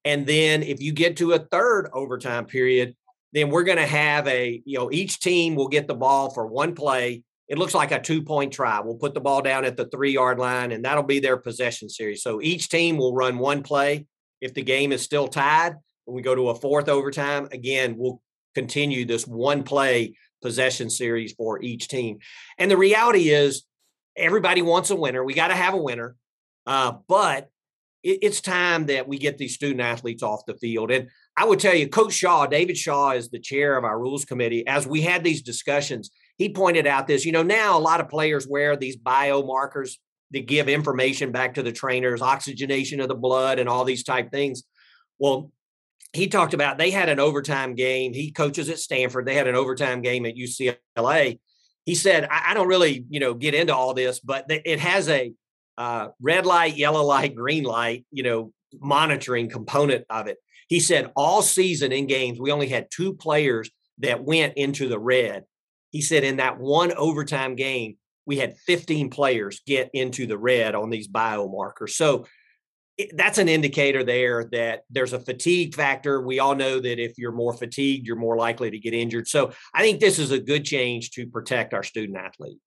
And 0.04 0.26
then 0.26 0.64
if 0.64 0.82
you 0.82 0.94
get 0.94 1.18
to 1.18 1.34
a 1.34 1.40
third 1.40 1.90
overtime 1.94 2.46
period, 2.46 2.96
then 3.38 3.50
we're 3.50 3.63
going 3.63 3.78
to 3.78 3.86
have 3.86 4.28
a, 4.28 4.62
you 4.66 4.78
know, 4.78 4.92
each 4.92 5.19
team 5.19 5.56
will 5.56 5.68
get 5.68 5.88
the 5.88 5.95
ball 5.95 6.30
for 6.31 6.48
one 6.48 6.74
play. 6.74 7.24
It 7.48 7.57
looks 7.57 7.74
like 7.74 7.92
a 7.92 8.01
two 8.01 8.24
point 8.24 8.51
try. 8.51 8.80
We'll 8.81 8.95
put 8.95 9.14
the 9.14 9.21
ball 9.21 9.42
down 9.42 9.64
at 9.64 9.78
the 9.78 9.85
three 9.85 10.12
yard 10.12 10.40
line, 10.40 10.71
and 10.71 10.83
that'll 10.83 11.04
be 11.04 11.19
their 11.19 11.38
possession 11.38 11.88
series. 11.88 12.23
So 12.23 12.42
each 12.42 12.69
team 12.69 12.97
will 12.97 13.14
run 13.14 13.38
one 13.38 13.64
play. 13.64 14.07
If 14.42 14.54
the 14.54 14.64
game 14.64 14.92
is 14.92 15.02
still 15.02 15.28
tied, 15.28 15.76
when 16.06 16.16
we 16.16 16.21
go 16.21 16.35
to 16.35 16.50
a 16.50 16.56
fourth 16.56 16.90
overtime, 16.90 17.47
again, 17.52 17.95
we'll 17.97 18.21
continue 18.56 19.06
this 19.06 19.26
one 19.26 19.64
play 19.64 20.16
possession 20.42 20.90
series 20.90 21.33
for 21.33 21.62
each 21.62 21.88
team. 21.88 22.19
And 22.57 22.69
the 22.69 22.78
reality 22.78 23.30
is, 23.30 23.64
everybody 24.16 24.62
wants 24.62 24.90
a 24.90 24.95
winner. 24.95 25.23
We 25.23 25.33
got 25.33 25.50
to 25.50 25.56
have 25.56 25.73
a 25.73 25.81
winner. 25.81 26.16
Uh, 26.66 26.94
but 27.07 27.50
it, 28.04 28.19
it's 28.21 28.42
time 28.42 28.88
that 28.88 29.07
we 29.07 29.18
get 29.18 29.38
these 29.38 29.54
student 29.54 29.81
athletes 29.81 30.23
off 30.23 30.45
the 30.45 30.56
field. 30.56 30.92
And 30.92 31.09
I 31.38 31.46
would 31.46 31.60
tell 31.60 31.76
you, 31.76 31.88
Coach 31.88 32.14
Shaw, 32.14 32.48
David 32.48 32.78
Shaw 32.78 33.12
is 33.12 33.30
the 33.30 33.40
chair 33.40 33.78
of 33.78 33.84
our 33.84 34.00
rules 34.00 34.26
committee. 34.26 34.66
As 34.66 34.88
we 34.88 35.02
had 35.02 35.24
these 35.24 35.44
discussions, 35.44 36.10
he 36.38 36.50
pointed 36.50 36.88
out 36.88 37.06
this. 37.06 37.26
You 37.26 37.32
know, 37.32 37.44
now 37.44 37.78
a 37.78 37.80
lot 37.80 38.02
of 38.02 38.10
players 38.10 38.48
wear 38.48 38.76
these 38.76 38.98
biomarkers 38.98 39.98
that 40.32 40.48
give 40.48 40.68
information 40.68 41.32
back 41.32 41.54
to 41.54 41.64
the 41.64 41.72
trainers, 41.72 42.24
oxygenation 42.24 43.00
of 43.00 43.08
the 43.08 43.16
blood, 43.16 43.60
and 43.60 43.70
all 43.70 43.86
these 43.86 44.04
type 44.04 44.32
things. 44.32 44.64
Well, 45.20 45.52
he 46.12 46.28
talked 46.28 46.56
about 46.56 46.80
they 46.80 46.90
had 46.90 47.08
an 47.08 47.20
overtime 47.20 47.76
game. 47.76 48.14
He 48.14 48.32
coaches 48.32 48.68
at 48.70 48.80
Stanford. 48.80 49.28
They 49.28 49.36
had 49.36 49.48
an 49.48 49.56
overtime 49.56 50.02
game 50.02 50.26
at 50.26 50.36
UCLA. 50.36 51.40
He 51.86 51.96
said, 51.96 52.28
I, 52.32 52.48
I 52.48 52.54
don't 52.56 52.68
really, 52.68 53.06
you 53.10 53.20
know, 53.20 53.36
get 53.36 53.54
into 53.54 53.76
all 53.76 53.94
this, 53.94 54.20
but 54.20 54.46
it 54.50 54.80
has 54.80 55.08
a 55.08 55.34
uh, 55.78 56.08
red 56.20 56.48
light, 56.48 56.76
yellow 56.76 57.04
light, 57.04 57.36
green 57.36 57.64
light, 57.64 58.06
you 58.12 58.24
know, 58.24 58.52
monitoring 58.74 59.50
component 59.50 60.06
of 60.10 60.28
it. 60.28 60.38
He 60.68 60.80
said 60.80 61.12
all 61.16 61.42
season 61.42 61.92
in 61.92 62.07
games, 62.07 62.40
we 62.40 62.52
only 62.52 62.68
had 62.68 62.88
two 62.92 63.14
players 63.14 63.69
that 64.00 64.24
went 64.24 64.56
into 64.57 64.88
the 64.88 65.00
red. 65.00 65.44
He 65.92 66.02
said 66.02 66.24
in 66.24 66.38
that 66.38 66.59
one 66.59 66.92
overtime 66.94 67.56
game, 67.56 67.97
we 68.26 68.38
had 68.38 68.57
15 68.68 69.09
players 69.09 69.62
get 69.66 69.90
into 69.94 70.28
the 70.28 70.38
red 70.38 70.76
on 70.76 70.90
these 70.90 71.07
biomarkers. 71.07 71.92
So 71.92 72.26
that's 73.14 73.38
an 73.38 73.47
indicator 73.47 74.04
there 74.04 74.50
that 74.52 74.81
there's 74.90 75.14
a 75.14 75.19
fatigue 75.19 75.76
factor. 75.76 76.21
We 76.21 76.40
all 76.40 76.56
know 76.56 76.80
that 76.80 77.00
if 77.00 77.18
you're 77.18 77.31
more 77.31 77.54
fatigued, 77.54 78.06
you're 78.06 78.16
more 78.16 78.36
likely 78.36 78.71
to 78.71 78.80
get 78.80 78.94
injured. 78.94 79.28
So 79.28 79.52
I 79.74 79.81
think 79.81 80.00
this 80.00 80.19
is 80.19 80.31
a 80.31 80.40
good 80.40 80.66
change 80.66 81.12
to 81.12 81.28
protect 81.28 81.74
our 81.74 81.83
student 81.83 82.18
athlete. 82.18 82.59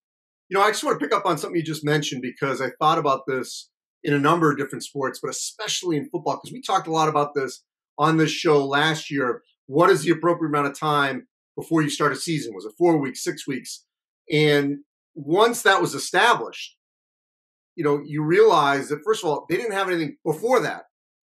You 0.49 0.57
know, 0.57 0.64
I 0.64 0.71
just 0.71 0.83
want 0.83 0.99
to 0.99 1.04
pick 1.04 1.14
up 1.14 1.26
on 1.26 1.37
something 1.37 1.57
you 1.57 1.64
just 1.64 1.85
mentioned 1.85 2.23
because 2.23 2.61
I 2.61 2.71
thought 2.78 2.99
about 2.99 3.26
this 3.26 3.71
in 4.02 4.14
a 4.14 4.19
number 4.19 4.50
of 4.50 4.57
different 4.57 4.85
sports, 4.85 5.21
but 5.21 5.30
especially 5.30 5.97
in 5.97 6.09
football, 6.09 6.37
because 6.37 6.52
we 6.52 6.62
talked 6.62 6.87
a 6.87 6.92
lot 6.92 7.09
about 7.09 7.35
this 7.35 7.62
on 8.00 8.16
this 8.16 8.30
show 8.30 8.64
last 8.64 9.11
year. 9.11 9.42
What 9.66 9.90
is 9.90 10.02
the 10.02 10.11
appropriate 10.11 10.49
amount 10.49 10.69
of 10.69 10.78
time 10.78 11.28
before 11.54 11.83
you 11.83 11.90
start 11.90 12.12
a 12.12 12.16
season? 12.16 12.54
Was 12.54 12.64
it 12.64 12.73
four 12.78 12.97
weeks, 12.97 13.23
six 13.23 13.47
weeks? 13.47 13.85
And 14.33 14.78
once 15.14 15.62
that 15.62 15.83
was 15.83 15.95
established, 15.95 16.76
you 17.76 17.85
know, 17.85 18.00
you 18.04 18.25
realize 18.25 18.88
that 18.88 19.02
first 19.04 19.23
of 19.23 19.28
all, 19.28 19.45
they 19.49 19.57
didn't 19.57 19.75
have 19.75 19.88
anything 19.88 20.16
before 20.25 20.61
that. 20.61 20.85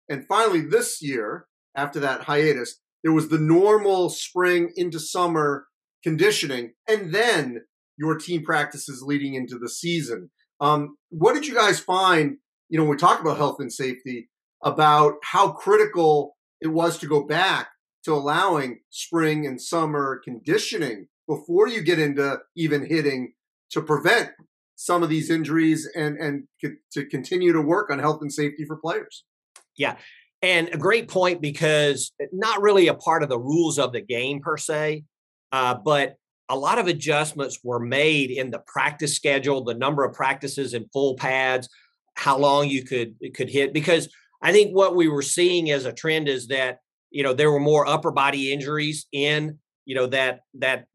And 0.10 0.26
finally, 0.28 0.62
this 0.62 1.02
year, 1.02 1.48
after 1.76 2.00
that 2.02 2.22
hiatus, 2.22 2.80
there 3.04 3.14
was 3.14 3.30
the 3.30 3.40
normal 3.40 4.10
spring 4.10 4.72
into 4.76 5.00
summer 5.00 5.66
conditioning, 6.04 6.74
and 6.88 7.14
then 7.14 7.62
your 7.98 8.16
team 8.18 8.44
practices 8.44 9.02
leading 9.02 9.34
into 9.34 9.58
the 9.58 9.70
season. 9.70 10.30
Um, 10.62 10.98
what 11.10 11.34
did 11.34 11.48
you 11.48 11.56
guys 11.56 11.80
find? 11.80 12.38
You 12.70 12.78
know, 12.78 12.84
when 12.84 12.92
we 12.92 12.98
talk 12.98 13.22
about 13.22 13.38
health 13.38 13.58
and 13.60 13.74
safety, 13.74 14.30
about 14.64 15.16
how 15.24 15.52
critical 15.52 16.36
it 16.62 16.68
was 16.68 16.98
to 17.00 17.08
go 17.08 17.24
back 17.24 17.70
to 18.06 18.14
allowing 18.14 18.80
spring 18.90 19.46
and 19.46 19.62
summer 19.62 20.22
conditioning 20.24 21.08
before 21.28 21.68
you 21.68 21.82
get 21.82 22.00
into 22.00 22.40
even 22.56 22.86
hitting 22.86 23.34
to 23.72 23.82
prevent 23.82 24.32
some 24.76 25.04
of 25.04 25.10
these 25.10 25.30
injuries 25.30 25.88
and 25.96 26.18
and 26.18 26.44
to 26.94 27.06
continue 27.06 27.52
to 27.52 27.62
work 27.62 27.90
on 27.92 28.00
health 28.00 28.22
and 28.22 28.32
safety 28.32 28.66
for 28.66 28.78
players. 28.78 29.26
Yeah. 29.78 29.98
And 30.42 30.70
a 30.70 30.78
great 30.78 31.10
point 31.10 31.42
because 31.42 32.12
not 32.32 32.62
really 32.62 32.88
a 32.88 32.94
part 32.94 33.24
of 33.24 33.30
the 33.30 33.38
rules 33.38 33.78
of 33.78 33.92
the 33.92 34.00
game 34.02 34.40
per 34.40 34.56
se, 34.58 35.04
uh, 35.52 35.76
but 35.76 36.16
a 36.48 36.58
lot 36.58 36.80
of 36.80 36.88
adjustments 36.88 37.60
were 37.64 37.80
made 37.80 38.32
in 38.32 38.50
the 38.50 38.60
practice 38.60 39.16
schedule, 39.16 39.64
the 39.64 39.74
number 39.74 40.04
of 40.04 40.14
practices 40.14 40.74
in 40.74 40.90
full 40.92 41.16
pads, 41.16 41.70
how 42.16 42.38
long 42.38 42.70
you 42.70 42.84
could 42.84 43.16
could 43.36 43.50
hit. 43.50 43.74
Because 43.74 44.10
I 44.42 44.52
think 44.52 44.76
what 44.76 44.96
we 44.96 45.08
were 45.08 45.22
seeing 45.22 45.72
as 45.72 45.86
a 45.86 45.94
trend 45.94 46.30
is 46.30 46.48
that 46.48 46.80
you 47.12 47.24
know 47.24 47.34
there 47.34 47.52
were 47.52 47.60
more 47.60 47.88
upper 47.88 48.12
body 48.12 48.52
injuries 48.52 49.08
in 49.12 49.60
you 49.86 49.96
know 49.96 50.08
that 50.08 50.42
that 50.56 50.86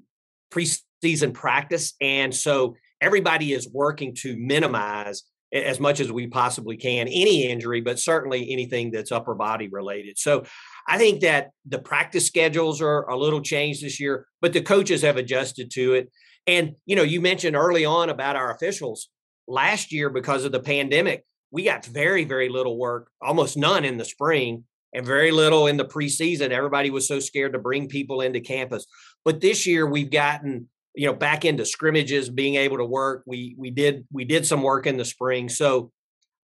preseason 0.52 1.34
practice, 1.34 1.94
and 2.00 2.34
so 2.34 2.76
everybody 3.00 3.52
is 3.52 3.68
working 3.68 4.14
to 4.14 4.36
minimize 4.36 5.24
as 5.54 5.78
much 5.78 6.00
as 6.00 6.10
we 6.10 6.26
possibly 6.26 6.76
can 6.76 7.06
any 7.06 7.48
injury, 7.48 7.80
but 7.80 7.98
certainly 7.98 8.50
anything 8.50 8.90
that's 8.90 9.12
upper 9.12 9.34
body 9.34 9.68
related. 9.68 10.18
So 10.18 10.44
I 10.88 10.98
think 10.98 11.20
that 11.20 11.50
the 11.64 11.78
practice 11.78 12.26
schedules 12.26 12.82
are 12.82 13.08
a 13.08 13.16
little 13.16 13.40
changed 13.40 13.82
this 13.82 14.00
year, 14.00 14.26
but 14.40 14.52
the 14.52 14.60
coaches 14.60 15.02
have 15.02 15.16
adjusted 15.16 15.70
to 15.72 15.94
it. 15.94 16.10
And, 16.46 16.74
you 16.86 16.96
know, 16.96 17.02
you 17.02 17.20
mentioned 17.20 17.56
early 17.56 17.84
on 17.84 18.10
about 18.10 18.36
our 18.36 18.52
officials 18.52 19.08
last 19.46 19.92
year 19.92 20.10
because 20.10 20.44
of 20.44 20.52
the 20.52 20.60
pandemic. 20.60 21.24
We 21.54 21.62
got 21.62 21.86
very, 21.86 22.24
very 22.24 22.48
little 22.48 22.76
work, 22.76 23.12
almost 23.22 23.56
none 23.56 23.84
in 23.84 23.96
the 23.96 24.04
spring 24.04 24.64
and 24.92 25.06
very 25.06 25.30
little 25.30 25.68
in 25.68 25.76
the 25.76 25.84
preseason. 25.84 26.50
Everybody 26.50 26.90
was 26.90 27.06
so 27.06 27.20
scared 27.20 27.52
to 27.52 27.60
bring 27.60 27.86
people 27.86 28.22
into 28.22 28.40
campus. 28.40 28.86
But 29.24 29.40
this 29.40 29.64
year 29.64 29.86
we've 29.86 30.10
gotten 30.10 30.68
you 30.96 31.06
know 31.06 31.14
back 31.14 31.44
into 31.44 31.64
scrimmages 31.64 32.28
being 32.28 32.56
able 32.56 32.78
to 32.78 32.84
work. 32.84 33.22
We 33.24 33.54
we 33.56 33.70
did 33.70 34.04
we 34.10 34.24
did 34.24 34.44
some 34.44 34.62
work 34.62 34.88
in 34.88 34.96
the 34.96 35.04
spring. 35.04 35.48
So 35.48 35.92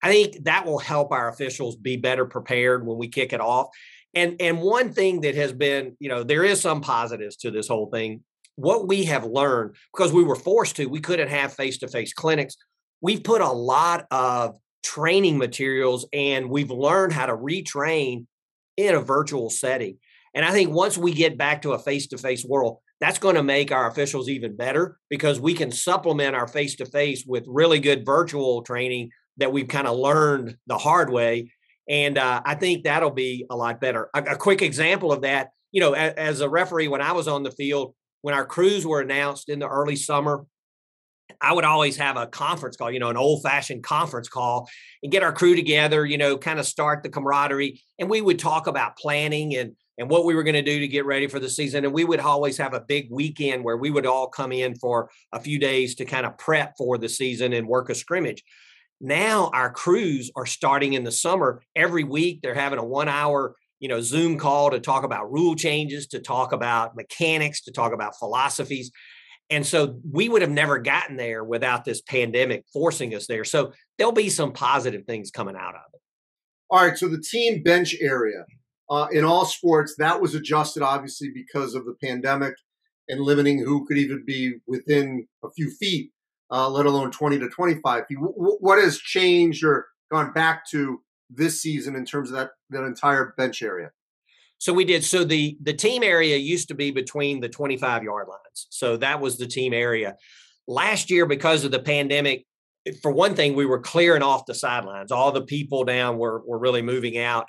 i 0.01 0.09
think 0.11 0.45
that 0.45 0.65
will 0.65 0.79
help 0.79 1.13
our 1.13 1.29
officials 1.29 1.77
be 1.77 1.97
better 1.97 2.25
prepared 2.25 2.87
when 2.87 2.97
we 2.97 3.09
kick 3.09 3.33
it 3.33 3.41
off. 3.41 3.67
And 4.15 4.37
and 4.41 4.61
one 4.61 4.93
thing 4.93 5.23
that 5.23 5.35
has 5.35 5.53
been 5.53 5.97
you 5.99 6.09
know 6.09 6.23
there 6.23 6.45
is 6.45 6.61
some 6.61 6.83
positives 6.83 7.37
to 7.39 7.51
this 7.51 7.67
whole 7.67 7.91
thing. 7.91 8.23
What 8.55 8.87
we 8.87 9.07
have 9.07 9.25
learned 9.25 9.75
because 9.93 10.13
we 10.13 10.23
were 10.23 10.37
forced 10.37 10.77
to 10.77 10.87
we 10.87 11.01
couldn't 11.01 11.31
have 11.31 11.53
face-to-face 11.53 12.13
clinics. 12.13 12.57
We've 13.01 13.25
put 13.25 13.41
a 13.41 13.51
lot 13.51 14.07
of 14.13 14.57
training 14.83 15.39
materials 15.39 16.07
and 16.13 16.49
we've 16.51 16.71
learned 16.71 17.13
how 17.13 17.27
to 17.27 17.37
retrain 17.37 18.27
in 18.77 18.95
a 18.95 19.01
virtual 19.01 19.51
setting 19.51 19.99
and 20.35 20.45
i 20.45 20.51
think 20.51 20.71
once 20.71 20.97
we 20.97 21.13
get 21.13 21.37
back 21.37 21.63
to 21.63 21.73
a 21.73 21.79
face-to-face 21.79 22.45
world 22.45 22.79
that's 23.01 23.19
going 23.19 23.35
to 23.35 23.43
make 23.43 23.73
our 23.73 23.89
officials 23.89 24.29
even 24.29 24.55
better 24.55 24.99
because 25.09 25.41
we 25.41 25.55
can 25.55 25.73
supplement 25.73 26.37
our 26.37 26.47
face 26.47 26.77
to 26.77 26.87
face 26.87 27.25
with 27.27 27.45
really 27.49 27.81
good 27.81 28.05
virtual 28.05 28.63
training 28.63 29.11
that 29.39 29.53
we've 29.53 29.69
kind 29.69 29.87
of 29.87 29.97
learned 29.97 30.57
the 30.67 30.77
hard 30.77 31.11
way. 31.11 31.51
And 31.89 32.19
uh, 32.19 32.43
I 32.45 32.55
think 32.55 32.85
that'll 32.85 33.11
be 33.11 33.47
a 33.51 33.57
lot 33.57 33.81
better. 33.81 34.11
A, 34.15 34.23
a 34.23 34.37
quick 34.37 34.61
example 34.61 35.13
of 35.13 35.23
that, 35.23 35.49
you 35.73 35.81
know, 35.81 35.95
as 35.95 36.41
a 36.41 36.49
referee, 36.49 36.89
when 36.89 37.01
I 37.01 37.13
was 37.13 37.27
on 37.27 37.43
the 37.43 37.51
field, 37.51 37.95
when 38.21 38.35
our 38.35 38.45
crews 38.45 38.87
were 38.87 39.01
announced 39.01 39.49
in 39.49 39.59
the 39.59 39.69
early 39.69 39.97
summer, 39.97 40.45
I 41.41 41.53
would 41.53 41.65
always 41.65 41.97
have 41.97 42.17
a 42.17 42.27
conference 42.27 42.77
call, 42.77 42.91
you 42.91 42.99
know, 42.99 43.09
an 43.09 43.17
old 43.17 43.43
fashioned 43.43 43.83
conference 43.83 44.29
call 44.29 44.69
and 45.03 45.11
get 45.11 45.23
our 45.23 45.33
crew 45.33 45.57
together, 45.57 46.05
you 46.05 46.19
know, 46.19 46.37
kind 46.37 46.59
of 46.59 46.67
start 46.67 47.03
the 47.03 47.09
camaraderie. 47.09 47.81
And 47.99 48.11
we 48.11 48.21
would 48.21 48.39
talk 48.39 48.67
about 48.67 48.97
planning 48.97 49.57
and 49.57 49.77
and 49.99 50.09
what 50.09 50.25
we 50.25 50.35
were 50.35 50.43
going 50.43 50.55
to 50.55 50.63
do 50.63 50.81
to 50.81 50.89
get 50.89 51.05
ready 51.05 51.27
for 51.27 51.39
the 51.39 51.51
season. 51.51 51.85
And 51.85 51.93
we 51.93 52.05
would 52.05 52.21
always 52.21 52.57
have 52.57 52.73
a 52.73 52.81
big 52.81 53.09
weekend 53.11 53.63
where 53.63 53.77
we 53.77 53.91
would 53.91 54.07
all 54.07 54.29
come 54.29 54.51
in 54.51 54.75
for 54.75 55.11
a 55.31 55.39
few 55.39 55.59
days 55.59 55.95
to 55.97 56.07
kind 56.07 56.25
of 56.25 56.39
prep 56.39 56.73
for 56.79 56.97
the 56.97 57.09
season 57.09 57.53
and 57.53 57.69
work 57.69 57.91
a 57.91 57.95
scrimmage. 57.95 58.43
Now 58.99 59.51
our 59.53 59.71
crews 59.71 60.31
are 60.37 60.47
starting 60.47 60.95
in 60.95 61.05
the 61.05 61.13
summer 61.13 61.61
every 61.77 62.03
week. 62.03 62.41
They're 62.41 62.55
having 62.55 62.79
a 62.79 62.85
one 62.85 63.09
hour, 63.09 63.57
you 63.79 63.89
know, 63.89 64.01
Zoom 64.01 64.39
call 64.39 64.71
to 64.71 64.81
talk 64.81 65.05
about 65.05 65.31
rule 65.31 65.55
changes, 65.55 66.07
to 66.09 66.19
talk 66.19 66.53
about 66.53 66.97
mechanics, 66.97 67.61
to 67.63 67.71
talk 67.71 67.93
about 67.93 68.19
philosophies. 68.19 68.91
And 69.51 69.67
so 69.67 70.01
we 70.11 70.29
would 70.29 70.43
have 70.43 70.51
never 70.51 70.79
gotten 70.79 71.17
there 71.17 71.43
without 71.43 71.85
this 71.85 72.01
pandemic 72.01 72.65
forcing 72.73 73.15
us 73.15 73.27
there. 73.27 73.45
So 73.45 73.73
there'll 73.99 74.13
be 74.13 74.31
some 74.31 74.53
positive 74.53 75.05
things 75.07 75.31
coming 75.31 75.57
out 75.57 75.75
of 75.75 75.83
it. 75.93 76.01
All 76.71 76.87
right. 76.87 76.97
So 76.97 77.09
the 77.09 77.21
team 77.21 77.63
bench 77.65 77.97
area, 78.01 78.45
uh, 78.91 79.07
in 79.13 79.25
all 79.25 79.47
sports. 79.47 79.95
That 79.97 80.21
was 80.21 80.35
adjusted, 80.35 80.83
obviously, 80.83 81.31
because 81.33 81.75
of 81.75 81.87
the 81.87 81.95
pandemic 82.03 82.55
and 83.09 83.21
limiting 83.21 83.61
who 83.61 83.87
could 83.87 83.97
even 83.97 84.25
be 84.27 84.55
within 84.67 85.27
a 85.45 85.51
few 85.53 85.71
feet, 85.71 86.11
uh, 86.51 86.69
let 86.69 86.87
alone 86.87 87.11
20 87.11 87.39
to 87.39 87.49
25 87.49 88.07
feet. 88.07 88.17
W- 88.17 88.57
what 88.61 88.83
has 88.83 88.99
changed 88.99 89.65
or 89.65 89.87
gone 90.11 90.33
back 90.33 90.69
to 90.71 91.01
this 91.31 91.63
season 91.63 91.95
in 91.95 92.05
terms 92.05 92.31
of 92.31 92.37
that, 92.37 92.51
that 92.71 92.85
entire 92.85 93.33
bench 93.39 93.63
area? 93.63 93.91
So 94.61 94.75
we 94.75 94.85
did. 94.85 95.05
So 95.05 95.25
the 95.25 95.57
the 95.63 95.73
team 95.73 96.03
area 96.03 96.37
used 96.37 96.69
to 96.69 96.75
be 96.75 96.91
between 96.91 97.41
the 97.41 97.49
25 97.49 98.05
yard 98.05 98.29
lines. 98.29 98.67
So 98.69 98.99
that 98.99 99.21
was 99.21 99.39
the 99.39 99.47
team 99.47 99.73
area. 99.73 100.17
Last 100.69 101.11
year, 101.11 101.25
because 101.25 101.65
of 101.65 101.71
the 101.71 101.81
pandemic, 101.81 102.45
for 103.01 103.11
one 103.11 103.35
thing, 103.35 103.55
we 103.55 103.65
were 103.65 103.81
clearing 103.81 104.23
off 104.23 104.45
the 104.45 104.55
sidelines. 104.55 105.11
All 105.11 105.33
the 105.33 105.43
people 105.43 105.85
down 105.85 106.19
were 106.19 106.43
were 106.47 106.59
really 106.59 106.83
moving 106.83 107.17
out. 107.17 107.47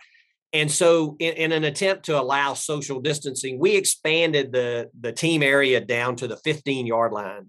And 0.54 0.72
so, 0.72 1.16
in, 1.20 1.34
in, 1.34 1.52
an 1.54 1.64
attempt 1.64 2.06
to 2.06 2.20
allow 2.20 2.54
social 2.54 3.00
distancing, 3.02 3.60
we 3.60 3.76
expanded 3.76 4.54
the 4.54 4.90
the 4.98 5.12
team 5.12 5.44
area 5.44 5.82
down 5.82 6.16
to 6.18 6.30
the 6.30 6.38
15 6.38 6.88
yard 6.88 7.12
line, 7.12 7.48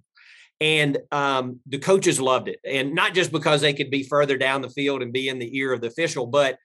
and 0.61 0.99
um, 1.13 1.61
the 1.67 1.79
coaches 1.79 2.21
loved 2.21 2.49
it. 2.49 2.59
And 2.65 2.97
not 2.97 3.15
just 3.15 3.31
because 3.31 3.61
they 3.61 3.75
could 3.75 3.91
be 3.93 4.03
further 4.03 4.37
down 4.37 4.61
the 4.61 4.71
field 4.71 5.03
and 5.03 5.13
be 5.13 5.29
in 5.29 5.39
the 5.39 5.57
ear 5.57 5.73
of 5.73 5.81
the 5.81 5.87
official, 5.87 6.27
but 6.27 6.59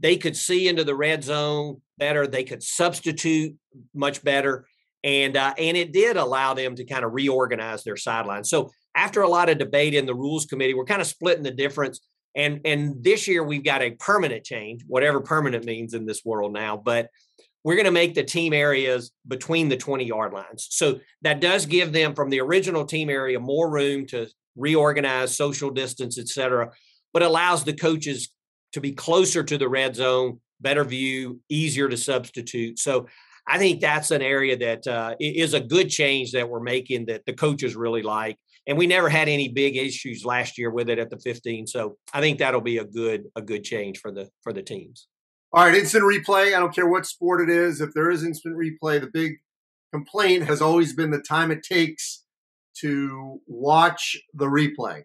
they 0.00 0.16
could 0.16 0.36
see 0.36 0.68
into 0.68 0.84
the 0.84 0.94
red 0.94 1.22
zone 1.22 1.80
better. 1.98 2.26
They 2.26 2.44
could 2.44 2.62
substitute 2.62 3.54
much 3.94 4.24
better, 4.24 4.66
and 5.04 5.36
uh, 5.36 5.54
and 5.56 5.76
it 5.76 5.92
did 5.92 6.16
allow 6.16 6.54
them 6.54 6.74
to 6.76 6.84
kind 6.84 7.04
of 7.04 7.12
reorganize 7.12 7.84
their 7.84 7.96
sidelines. 7.96 8.50
So 8.50 8.70
after 8.94 9.22
a 9.22 9.28
lot 9.28 9.48
of 9.48 9.58
debate 9.58 9.94
in 9.94 10.06
the 10.06 10.14
rules 10.14 10.46
committee, 10.46 10.74
we're 10.74 10.84
kind 10.84 11.00
of 11.00 11.06
splitting 11.06 11.44
the 11.44 11.50
difference 11.50 12.00
and 12.34 12.60
and 12.64 13.02
this 13.02 13.26
year 13.26 13.42
we've 13.42 13.64
got 13.64 13.82
a 13.82 13.92
permanent 13.92 14.44
change, 14.44 14.82
whatever 14.86 15.20
permanent 15.20 15.64
means 15.64 15.94
in 15.94 16.06
this 16.06 16.24
world 16.24 16.52
now, 16.52 16.76
but 16.76 17.08
we're 17.64 17.74
going 17.74 17.86
to 17.86 17.90
make 17.90 18.14
the 18.14 18.22
team 18.22 18.52
areas 18.52 19.10
between 19.28 19.68
the 19.68 19.76
20 19.76 20.04
yard 20.04 20.32
lines. 20.32 20.66
So 20.70 21.00
that 21.22 21.40
does 21.40 21.66
give 21.66 21.92
them 21.92 22.14
from 22.14 22.30
the 22.30 22.40
original 22.40 22.86
team 22.86 23.10
area 23.10 23.38
more 23.38 23.68
room 23.68 24.06
to 24.06 24.28
reorganize, 24.56 25.36
social 25.36 25.70
distance, 25.70 26.18
et 26.18 26.28
cetera, 26.28 26.70
but 27.12 27.22
allows 27.22 27.64
the 27.64 27.74
coaches 27.74 28.30
to 28.72 28.80
be 28.80 28.92
closer 28.92 29.42
to 29.42 29.58
the 29.58 29.68
red 29.68 29.96
zone, 29.96 30.40
better 30.60 30.84
view, 30.84 31.40
easier 31.48 31.88
to 31.88 31.96
substitute. 31.96 32.78
So 32.78 33.06
I 33.46 33.58
think 33.58 33.80
that's 33.80 34.10
an 34.10 34.22
area 34.22 34.56
that 34.58 34.86
uh, 34.86 35.14
is 35.18 35.54
a 35.54 35.60
good 35.60 35.88
change 35.88 36.32
that 36.32 36.48
we're 36.48 36.60
making 36.60 37.06
that 37.06 37.24
the 37.26 37.32
coaches 37.32 37.74
really 37.74 38.02
like 38.02 38.38
and 38.66 38.78
we 38.78 38.86
never 38.86 39.08
had 39.08 39.28
any 39.28 39.48
big 39.48 39.76
issues 39.76 40.24
last 40.24 40.58
year 40.58 40.70
with 40.70 40.88
it 40.88 40.98
at 40.98 41.10
the 41.10 41.18
15 41.18 41.66
so 41.66 41.96
i 42.12 42.20
think 42.20 42.38
that'll 42.38 42.60
be 42.60 42.78
a 42.78 42.84
good 42.84 43.24
a 43.36 43.42
good 43.42 43.64
change 43.64 43.98
for 43.98 44.10
the 44.10 44.28
for 44.42 44.52
the 44.52 44.62
teams 44.62 45.08
all 45.52 45.64
right 45.64 45.74
instant 45.74 46.04
replay 46.04 46.54
i 46.54 46.60
don't 46.60 46.74
care 46.74 46.88
what 46.88 47.06
sport 47.06 47.40
it 47.40 47.50
is 47.50 47.80
if 47.80 47.92
there 47.94 48.10
is 48.10 48.24
instant 48.24 48.56
replay 48.56 49.00
the 49.00 49.10
big 49.12 49.36
complaint 49.92 50.44
has 50.44 50.60
always 50.60 50.94
been 50.94 51.10
the 51.10 51.20
time 51.20 51.50
it 51.50 51.62
takes 51.62 52.24
to 52.74 53.40
watch 53.46 54.16
the 54.34 54.46
replay 54.46 55.02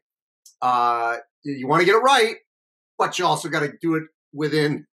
uh, 0.61 1.17
you 1.43 1.67
want 1.67 1.79
to 1.79 1.85
get 1.85 1.95
it 1.95 1.99
right 1.99 2.35
but 2.97 3.19
you 3.19 3.25
also 3.25 3.49
got 3.49 3.61
to 3.61 3.73
do 3.81 3.95
it 3.95 4.03
within 4.33 4.85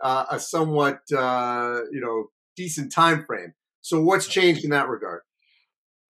uh, 0.00 0.26
a 0.30 0.40
somewhat 0.40 1.00
uh, 1.16 1.80
you 1.90 2.00
know 2.00 2.26
decent 2.56 2.92
time 2.92 3.24
frame 3.24 3.52
so 3.80 4.00
what's 4.00 4.26
changed 4.26 4.64
in 4.64 4.70
that 4.70 4.88
regard 4.88 5.22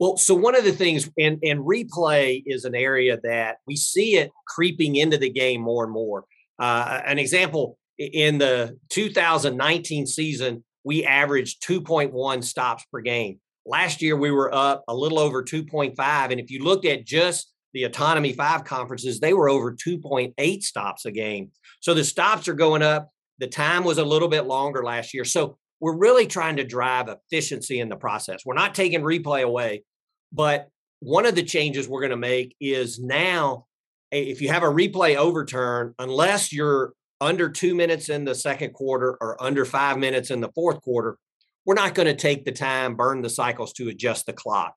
well, 0.02 0.16
so 0.16 0.34
one 0.34 0.56
of 0.56 0.64
the 0.64 0.72
things, 0.72 1.08
and, 1.16 1.38
and 1.44 1.60
replay 1.60 2.42
is 2.44 2.64
an 2.64 2.74
area 2.74 3.20
that 3.22 3.58
we 3.68 3.76
see 3.76 4.16
it 4.16 4.32
creeping 4.48 4.96
into 4.96 5.16
the 5.16 5.30
game 5.30 5.60
more 5.60 5.84
and 5.84 5.92
more. 5.92 6.24
Uh, 6.58 7.02
an 7.06 7.20
example 7.20 7.78
in 7.98 8.38
the 8.38 8.76
2019 8.88 10.08
season, 10.08 10.64
we 10.82 11.04
averaged 11.04 11.62
2.1 11.62 12.42
stops 12.42 12.84
per 12.90 13.00
game. 13.00 13.38
Last 13.64 14.02
year, 14.02 14.16
we 14.16 14.32
were 14.32 14.52
up 14.52 14.82
a 14.88 14.94
little 14.94 15.20
over 15.20 15.40
2.5. 15.40 15.94
And 16.32 16.40
if 16.40 16.50
you 16.50 16.64
looked 16.64 16.84
at 16.84 17.06
just 17.06 17.51
the 17.72 17.84
autonomy 17.84 18.32
five 18.32 18.64
conferences, 18.64 19.20
they 19.20 19.32
were 19.32 19.48
over 19.48 19.72
2.8 19.72 20.62
stops 20.62 21.04
a 21.04 21.10
game. 21.10 21.50
So 21.80 21.94
the 21.94 22.04
stops 22.04 22.48
are 22.48 22.54
going 22.54 22.82
up. 22.82 23.10
The 23.38 23.46
time 23.46 23.84
was 23.84 23.98
a 23.98 24.04
little 24.04 24.28
bit 24.28 24.46
longer 24.46 24.84
last 24.84 25.14
year. 25.14 25.24
So 25.24 25.58
we're 25.80 25.96
really 25.96 26.26
trying 26.26 26.56
to 26.56 26.64
drive 26.64 27.08
efficiency 27.08 27.80
in 27.80 27.88
the 27.88 27.96
process. 27.96 28.44
We're 28.44 28.54
not 28.54 28.74
taking 28.74 29.00
replay 29.00 29.42
away, 29.42 29.84
but 30.32 30.68
one 31.00 31.26
of 31.26 31.34
the 31.34 31.42
changes 31.42 31.88
we're 31.88 32.00
going 32.00 32.10
to 32.10 32.16
make 32.16 32.54
is 32.60 33.00
now 33.00 33.66
if 34.12 34.42
you 34.42 34.48
have 34.48 34.62
a 34.62 34.66
replay 34.66 35.16
overturn, 35.16 35.94
unless 35.98 36.52
you're 36.52 36.92
under 37.20 37.48
two 37.48 37.74
minutes 37.74 38.08
in 38.08 38.24
the 38.24 38.34
second 38.34 38.74
quarter 38.74 39.16
or 39.20 39.42
under 39.42 39.64
five 39.64 39.98
minutes 39.98 40.30
in 40.30 40.40
the 40.40 40.50
fourth 40.54 40.82
quarter, 40.82 41.16
we're 41.64 41.74
not 41.74 41.94
going 41.94 42.06
to 42.06 42.14
take 42.14 42.44
the 42.44 42.52
time, 42.52 42.94
burn 42.94 43.22
the 43.22 43.30
cycles 43.30 43.72
to 43.74 43.88
adjust 43.88 44.26
the 44.26 44.32
clock. 44.32 44.74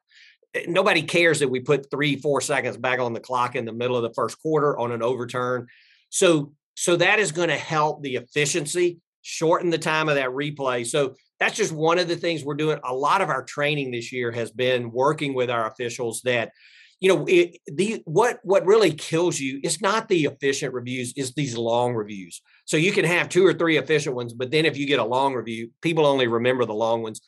Nobody 0.68 1.02
cares 1.02 1.40
that 1.40 1.50
we 1.50 1.60
put 1.60 1.90
three, 1.92 2.16
four 2.16 2.42
seconds 2.42 2.78
back 2.78 3.00
on 3.00 3.14
the 3.14 3.20
clock 3.20 3.56
in 3.56 3.66
the 3.66 3.74
middle 3.74 3.98
of 3.98 4.04
the 4.04 4.14
first 4.14 4.42
quarter 4.42 4.78
on 4.78 4.92
an 4.92 5.02
overturn. 5.02 5.68
So, 6.10 6.54
so 6.76 6.96
that 6.98 7.20
is 7.20 7.32
going 7.32 7.50
to 7.50 7.58
help 7.58 8.02
the 8.02 8.16
efficiency, 8.16 9.00
shorten 9.22 9.70
the 9.70 9.78
time 9.78 10.10
of 10.10 10.16
that 10.16 10.30
replay. 10.30 10.86
So 10.86 11.16
that's 11.40 11.56
just 11.56 11.72
one 11.72 12.00
of 12.00 12.08
the 12.08 12.16
things 12.16 12.44
we're 12.44 12.56
doing. 12.56 12.80
A 12.84 12.94
lot 12.94 13.22
of 13.22 13.30
our 13.30 13.44
training 13.44 13.92
this 13.92 14.12
year 14.12 14.32
has 14.32 14.52
been 14.52 14.92
working 14.92 15.34
with 15.34 15.50
our 15.50 15.70
officials 15.70 16.22
that 16.24 16.52
you 17.00 17.10
know 17.10 17.26
it, 17.28 17.58
the 17.68 18.02
what 18.06 18.40
what 18.44 18.66
really 18.66 18.92
kills 18.92 19.40
you 19.40 19.60
is 19.64 19.82
not 19.82 20.08
the 20.08 20.24
efficient 20.26 20.74
reviews 20.74 21.14
is 21.18 21.34
these 21.34 21.58
long 21.58 21.94
reviews 21.94 22.42
so 22.64 22.78
you 22.78 22.92
can 22.92 23.06
have 23.06 23.28
two 23.28 23.46
or 23.46 23.54
three 23.54 23.78
efficient 23.78 24.16
ones 24.16 24.34
but 24.34 24.50
then 24.50 24.66
if 24.66 24.78
you 24.78 24.88
get 24.88 25.00
a 25.00 25.04
long 25.04 25.34
review 25.34 25.70
people 25.82 26.06
only 26.06 26.28
remember 26.28 26.66
the 26.66 26.74
long 26.74 27.04
ones 27.04 27.22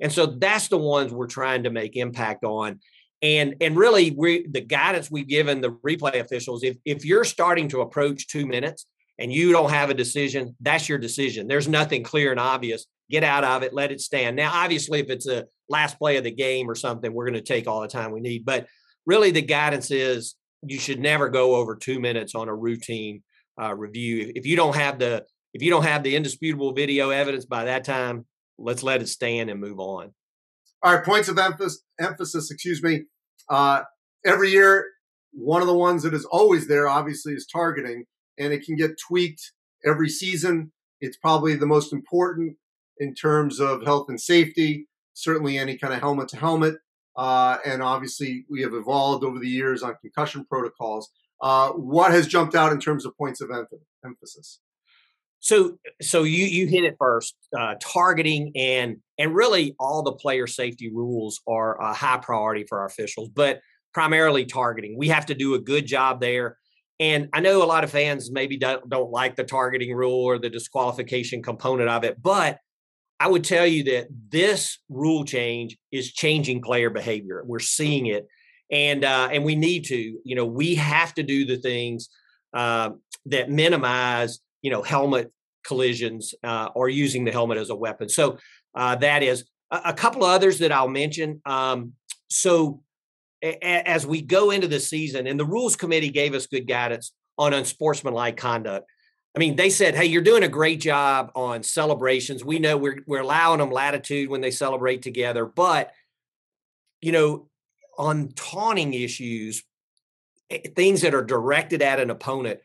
and 0.00 0.12
so 0.12 0.26
that's 0.26 0.68
the 0.68 0.78
ones 0.78 1.12
we're 1.12 1.26
trying 1.26 1.64
to 1.64 1.70
make 1.70 1.96
impact 1.96 2.44
on. 2.44 2.80
And 3.22 3.56
and 3.60 3.76
really 3.76 4.12
we 4.12 4.46
the 4.46 4.62
guidance 4.62 5.10
we've 5.10 5.28
given 5.28 5.60
the 5.60 5.72
replay 5.86 6.20
officials 6.20 6.62
if 6.64 6.78
if 6.84 7.04
you're 7.04 7.24
starting 7.24 7.68
to 7.68 7.82
approach 7.82 8.28
two 8.28 8.46
minutes 8.46 8.86
and 9.18 9.30
you 9.30 9.52
don't 9.52 9.70
have 9.70 9.90
a 9.90 9.94
decision 9.94 10.56
that's 10.60 10.88
your 10.88 10.98
decision. 10.98 11.46
There's 11.46 11.68
nothing 11.68 12.02
clear 12.02 12.30
and 12.30 12.40
obvious. 12.40 12.86
Get 13.10 13.22
out 13.22 13.44
of 13.44 13.62
it. 13.62 13.74
Let 13.74 13.92
it 13.92 14.00
stand. 14.00 14.36
Now 14.36 14.50
obviously 14.54 15.00
if 15.00 15.10
it's 15.10 15.26
a 15.26 15.46
last 15.68 15.98
play 15.98 16.16
of 16.16 16.24
the 16.24 16.30
game 16.30 16.70
or 16.70 16.74
something 16.74 17.12
we're 17.12 17.26
going 17.26 17.34
to 17.34 17.42
take 17.42 17.68
all 17.68 17.82
the 17.82 17.88
time 17.88 18.12
we 18.12 18.20
need. 18.20 18.46
But 18.46 18.66
really 19.04 19.30
the 19.30 19.42
guidance 19.42 19.90
is 19.90 20.34
you 20.66 20.78
should 20.78 21.00
never 21.00 21.28
go 21.28 21.56
over 21.56 21.76
two 21.76 22.00
minutes 22.00 22.34
on 22.34 22.48
a 22.48 22.54
routine 22.54 23.22
uh, 23.60 23.74
review. 23.74 24.32
If 24.34 24.46
you 24.46 24.56
don't 24.56 24.76
have 24.76 24.98
the 24.98 25.26
if 25.52 25.62
you 25.62 25.70
don't 25.70 25.82
have 25.82 26.02
the 26.02 26.16
indisputable 26.16 26.72
video 26.72 27.10
evidence 27.10 27.44
by 27.44 27.64
that 27.64 27.84
time, 27.84 28.24
let's 28.60 28.82
let 28.82 29.02
it 29.02 29.08
stand 29.08 29.50
and 29.50 29.60
move 29.60 29.80
on. 29.80 30.12
All 30.82 30.94
right, 30.94 31.04
points 31.04 31.28
of 31.28 31.38
emphasis. 31.38 31.82
Emphasis, 31.98 32.50
excuse 32.50 32.82
me. 32.82 33.04
Uh, 33.48 33.82
every 34.24 34.50
year, 34.50 34.86
one 35.32 35.60
of 35.60 35.66
the 35.66 35.76
ones 35.76 36.02
that 36.02 36.14
is 36.14 36.24
always 36.26 36.68
there, 36.68 36.88
obviously, 36.88 37.32
is 37.34 37.46
targeting, 37.46 38.04
and 38.38 38.52
it 38.52 38.64
can 38.64 38.76
get 38.76 38.92
tweaked 39.08 39.52
every 39.84 40.08
season. 40.08 40.72
It's 41.00 41.16
probably 41.16 41.56
the 41.56 41.66
most 41.66 41.92
important 41.92 42.56
in 42.98 43.14
terms 43.14 43.60
of 43.60 43.82
health 43.82 44.06
and 44.08 44.20
safety. 44.20 44.86
Certainly, 45.14 45.58
any 45.58 45.76
kind 45.76 45.92
of 45.92 46.00
helmet 46.00 46.28
to 46.28 46.36
helmet 46.36 46.76
uh, 47.16 47.58
and 47.66 47.82
obviously, 47.82 48.44
we 48.48 48.62
have 48.62 48.74
evolved 48.74 49.24
over 49.24 49.38
the 49.38 49.48
years 49.48 49.82
on 49.82 49.94
concussion 50.00 50.44
protocols. 50.48 51.10
Uh, 51.42 51.70
what 51.70 52.12
has 52.12 52.26
jumped 52.26 52.54
out 52.54 52.72
in 52.72 52.80
terms 52.80 53.04
of 53.04 53.16
points 53.16 53.40
of 53.40 53.50
emphasis? 54.04 54.60
So, 55.40 55.78
so 56.02 56.22
you 56.22 56.44
you 56.44 56.66
hit 56.66 56.84
it 56.84 56.96
first. 56.98 57.34
Uh, 57.58 57.74
targeting 57.80 58.52
and 58.54 58.98
and 59.18 59.34
really 59.34 59.74
all 59.78 60.02
the 60.02 60.12
player 60.12 60.46
safety 60.46 60.90
rules 60.92 61.40
are 61.48 61.80
a 61.80 61.92
high 61.92 62.18
priority 62.18 62.64
for 62.68 62.80
our 62.80 62.86
officials, 62.86 63.28
but 63.30 63.60
primarily 63.92 64.44
targeting. 64.44 64.96
We 64.96 65.08
have 65.08 65.26
to 65.26 65.34
do 65.34 65.54
a 65.54 65.60
good 65.60 65.86
job 65.86 66.20
there. 66.20 66.58
And 67.00 67.28
I 67.32 67.40
know 67.40 67.62
a 67.62 67.64
lot 67.64 67.82
of 67.82 67.90
fans 67.90 68.30
maybe 68.30 68.58
don't, 68.58 68.88
don't 68.88 69.10
like 69.10 69.34
the 69.34 69.44
targeting 69.44 69.94
rule 69.94 70.22
or 70.22 70.38
the 70.38 70.50
disqualification 70.50 71.42
component 71.42 71.88
of 71.88 72.04
it, 72.04 72.22
but 72.22 72.58
I 73.18 73.28
would 73.28 73.44
tell 73.44 73.66
you 73.66 73.84
that 73.84 74.08
this 74.30 74.78
rule 74.88 75.24
change 75.24 75.76
is 75.92 76.12
changing 76.12 76.62
player 76.62 76.88
behavior. 76.88 77.42
We're 77.44 77.58
seeing 77.58 78.06
it, 78.06 78.26
and 78.70 79.04
uh, 79.04 79.28
and 79.30 79.44
we 79.44 79.56
need 79.56 79.84
to. 79.86 80.18
You 80.24 80.36
know, 80.36 80.46
we 80.46 80.74
have 80.76 81.12
to 81.14 81.22
do 81.22 81.44
the 81.44 81.58
things 81.58 82.08
uh, 82.54 82.90
that 83.26 83.50
minimize 83.50 84.40
you 84.62 84.70
know 84.70 84.82
helmet 84.82 85.32
collisions 85.64 86.34
uh, 86.42 86.68
or 86.74 86.88
using 86.88 87.24
the 87.24 87.32
helmet 87.32 87.58
as 87.58 87.70
a 87.70 87.74
weapon. 87.74 88.08
So 88.08 88.38
uh, 88.74 88.96
that 88.96 89.22
is 89.22 89.44
a, 89.70 89.80
a, 89.86 89.92
couple 89.92 90.24
of 90.24 90.30
others 90.30 90.58
that 90.60 90.72
I'll 90.72 90.88
mention. 90.88 91.42
Um, 91.44 91.92
so 92.28 92.82
a, 93.42 93.88
as 93.88 94.06
we 94.06 94.22
go 94.22 94.50
into 94.50 94.68
the 94.68 94.80
season, 94.80 95.26
and 95.26 95.38
the 95.38 95.44
rules 95.44 95.76
committee 95.76 96.10
gave 96.10 96.34
us 96.34 96.46
good 96.46 96.66
guidance 96.66 97.12
on 97.38 97.52
unsportsmanlike 97.52 98.36
conduct. 98.36 98.86
I 99.34 99.38
mean, 99.38 99.56
they 99.56 99.70
said, 99.70 99.94
"Hey, 99.94 100.06
you're 100.06 100.22
doing 100.22 100.42
a 100.42 100.48
great 100.48 100.80
job 100.80 101.30
on 101.34 101.62
celebrations. 101.62 102.44
We 102.44 102.58
know 102.58 102.76
we're 102.76 103.02
we're 103.06 103.20
allowing 103.20 103.58
them 103.58 103.70
latitude 103.70 104.28
when 104.28 104.40
they 104.40 104.50
celebrate 104.50 105.02
together, 105.02 105.44
but 105.44 105.92
you 107.00 107.12
know, 107.12 107.48
on 107.98 108.32
taunting 108.34 108.94
issues, 108.94 109.62
eh, 110.50 110.60
things 110.74 111.02
that 111.02 111.14
are 111.14 111.24
directed 111.24 111.82
at 111.82 112.00
an 112.00 112.10
opponent, 112.10 112.60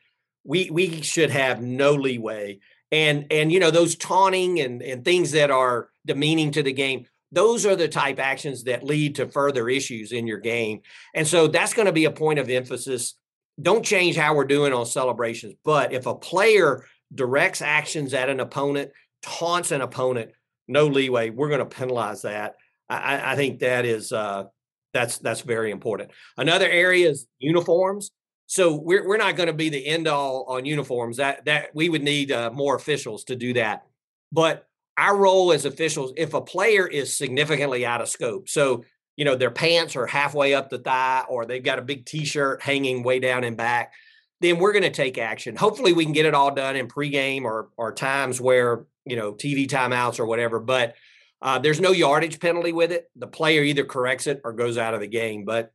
we 0.46 0.70
we 0.70 1.02
should 1.02 1.32
have 1.32 1.62
no 1.62 1.94
leeway. 1.94 2.60
And 2.92 3.28
and 3.32 3.52
you 3.52 3.60
know, 3.60 3.72
those 3.72 3.96
taunting 3.96 4.62
and 4.62 4.82
and 4.82 5.04
things 5.04 5.32
that 5.32 5.52
are 5.52 5.90
demeaning 6.06 6.52
to 6.52 6.64
the 6.64 6.72
game, 6.72 7.08
those 7.32 7.66
are 7.66 7.76
the 7.76 7.88
type 7.90 8.20
actions 8.20 8.64
that 8.64 8.84
lead 8.84 9.16
to 9.16 9.28
further 9.28 9.68
issues 9.68 10.12
in 10.14 10.28
your 10.28 10.38
game. 10.38 10.82
And 11.14 11.28
so 11.28 11.48
that's 11.48 11.74
going 11.74 11.88
to 11.88 11.92
be 11.92 12.06
a 12.06 12.12
point 12.12 12.40
of 12.40 12.50
emphasis 12.50 13.16
don't 13.62 13.86
change 13.86 14.16
how 14.16 14.36
we're 14.36 14.46
doing 14.46 14.74
on 14.74 14.86
celebrations. 14.86 15.56
But 15.64 15.94
if 15.94 16.06
a 16.06 16.16
player 16.16 16.86
directs 17.14 17.62
actions 17.62 18.14
at 18.14 18.30
an 18.30 18.40
opponent, 18.40 18.92
taunts 19.22 19.72
an 19.72 19.82
opponent, 19.82 20.32
no 20.68 20.88
leeway. 20.88 21.30
We're 21.30 21.50
going 21.50 21.60
to 21.60 21.66
penalize 21.66 22.24
that. 22.24 22.56
I, 22.90 23.32
I 23.32 23.36
think 23.36 23.60
that 23.60 23.86
is 23.86 24.12
uh, 24.12 24.46
that's 24.94 25.18
that's 25.20 25.42
very 25.42 25.72
important. 25.72 26.12
Another 26.38 26.70
area 26.70 27.10
is 27.10 27.28
uniforms. 27.40 28.12
So 28.48 28.76
we're 28.76 29.08
we're 29.08 29.18
not 29.18 29.36
going 29.36 29.48
to 29.48 29.54
be 29.54 29.70
the 29.70 29.86
end 29.86 30.08
all 30.08 30.46
on 30.48 30.66
uniforms. 30.66 31.18
That 31.18 31.46
that 31.46 31.70
we 31.74 31.90
would 31.90 32.04
need 32.04 32.32
uh, 32.32 32.52
more 32.52 32.76
officials 32.76 33.24
to 33.26 33.36
do 33.36 33.54
that. 33.54 33.86
But 34.32 34.68
our 34.98 35.16
role 35.16 35.52
as 35.52 35.66
officials, 35.66 36.14
if 36.16 36.34
a 36.34 36.42
player 36.42 36.88
is 36.88 37.16
significantly 37.16 37.86
out 37.86 38.02
of 38.02 38.10
scope, 38.10 38.48
so 38.48 38.84
you 39.16 39.26
know, 39.26 39.36
their 39.36 39.52
pants 39.52 39.96
are 39.96 40.06
halfway 40.06 40.54
up 40.54 40.70
the 40.70 40.78
thigh 40.78 41.24
or 41.30 41.46
they've 41.46 41.64
got 41.64 41.80
a 41.80 41.84
big 41.84 42.06
t-shirt 42.06 42.62
hanging 42.62 43.02
way 43.02 43.20
down 43.20 43.44
in 43.44 43.56
back, 43.56 43.94
then 44.42 44.60
we're 44.60 44.74
going 44.74 44.84
to 44.84 44.90
take 44.90 45.18
action. 45.18 45.56
Hopefully 45.56 45.94
we 45.94 46.04
can 46.04 46.14
get 46.14 46.26
it 46.26 46.34
all 46.34 46.54
done 46.54 46.76
in 46.76 46.88
pregame 46.88 47.44
or 47.44 47.70
or 47.78 47.94
times 47.94 48.42
where, 48.42 48.86
you 49.06 49.16
know, 49.16 49.34
TV 49.34 49.68
timeouts 49.68 50.20
or 50.20 50.26
whatever, 50.26 50.60
but 50.60 50.96
uh, 51.42 51.60
there's 51.60 51.80
no 51.80 51.92
yardage 51.92 52.40
penalty 52.40 52.72
with 52.72 52.92
it. 52.92 53.10
The 53.16 53.28
player 53.28 53.62
either 53.62 53.86
corrects 53.86 54.28
it 54.28 54.42
or 54.44 54.54
goes 54.54 54.78
out 54.78 54.94
of 54.94 55.00
the 55.00 55.08
game, 55.08 55.46
but 55.46 55.72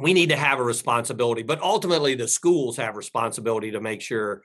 we 0.00 0.12
need 0.12 0.28
to 0.28 0.36
have 0.36 0.60
a 0.60 0.64
responsibility. 0.64 1.42
But 1.42 1.60
ultimately 1.60 2.14
the 2.14 2.28
schools 2.28 2.76
have 2.76 2.96
responsibility 2.96 3.72
to 3.72 3.80
make 3.80 4.00
sure 4.00 4.42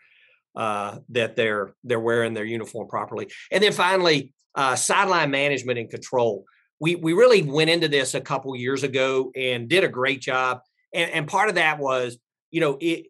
uh, 0.55 0.99
that 1.09 1.35
they're 1.35 1.73
they're 1.83 1.99
wearing 1.99 2.33
their 2.33 2.45
uniform 2.45 2.87
properly. 2.87 3.29
And 3.51 3.63
then 3.63 3.73
finally, 3.73 4.33
uh, 4.55 4.75
sideline 4.75 5.31
management 5.31 5.79
and 5.79 5.89
control 5.89 6.45
we 6.83 6.95
we 6.95 7.13
really 7.13 7.43
went 7.43 7.69
into 7.69 7.87
this 7.87 8.13
a 8.13 8.19
couple 8.19 8.53
years 8.57 8.83
ago 8.83 9.31
and 9.37 9.69
did 9.69 9.85
a 9.85 9.87
great 9.87 10.19
job. 10.19 10.59
And, 10.93 11.09
and 11.11 11.27
part 11.27 11.47
of 11.47 11.55
that 11.55 11.79
was, 11.79 12.17
you 12.51 12.59
know, 12.59 12.77
it, 12.81 13.05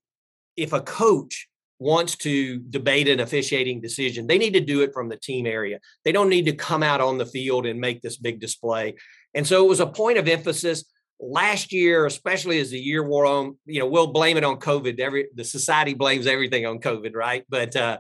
if 0.56 0.74
a 0.74 0.82
coach 0.82 1.48
wants 1.80 2.16
to 2.18 2.60
debate 2.60 3.08
an 3.08 3.20
officiating 3.20 3.82
decision, 3.82 4.28
they 4.28 4.38
need 4.38 4.54
to 4.54 4.60
do 4.60 4.82
it 4.82 4.94
from 4.94 5.10
the 5.10 5.18
team 5.18 5.48
area. 5.48 5.80
They 6.06 6.12
don't 6.12 6.30
need 6.30 6.46
to 6.46 6.54
come 6.54 6.84
out 6.84 7.02
on 7.02 7.18
the 7.18 7.26
field 7.26 7.66
and 7.66 7.82
make 7.82 8.04
this 8.04 8.16
big 8.16 8.40
display. 8.40 8.94
And 9.34 9.46
so 9.46 9.66
it 9.66 9.68
was 9.68 9.80
a 9.80 9.88
point 9.88 10.20
of 10.20 10.28
emphasis 10.28 10.86
last 11.20 11.72
year, 11.72 12.06
especially 12.06 12.60
as 12.60 12.72
the 12.72 12.80
year 12.80 13.04
wore 13.04 13.26
on. 13.26 13.58
You 13.66 13.80
know, 13.80 13.88
we'll 13.88 14.12
blame 14.12 14.38
it 14.38 14.44
on 14.44 14.58
COVID. 14.58 15.00
Every 15.00 15.28
the 15.36 15.44
society 15.44 15.94
blames 15.94 16.28
everything 16.28 16.66
on 16.66 16.80
COVID, 16.80 17.14
right? 17.16 17.44
But 17.50 17.76
uh, 17.76 18.00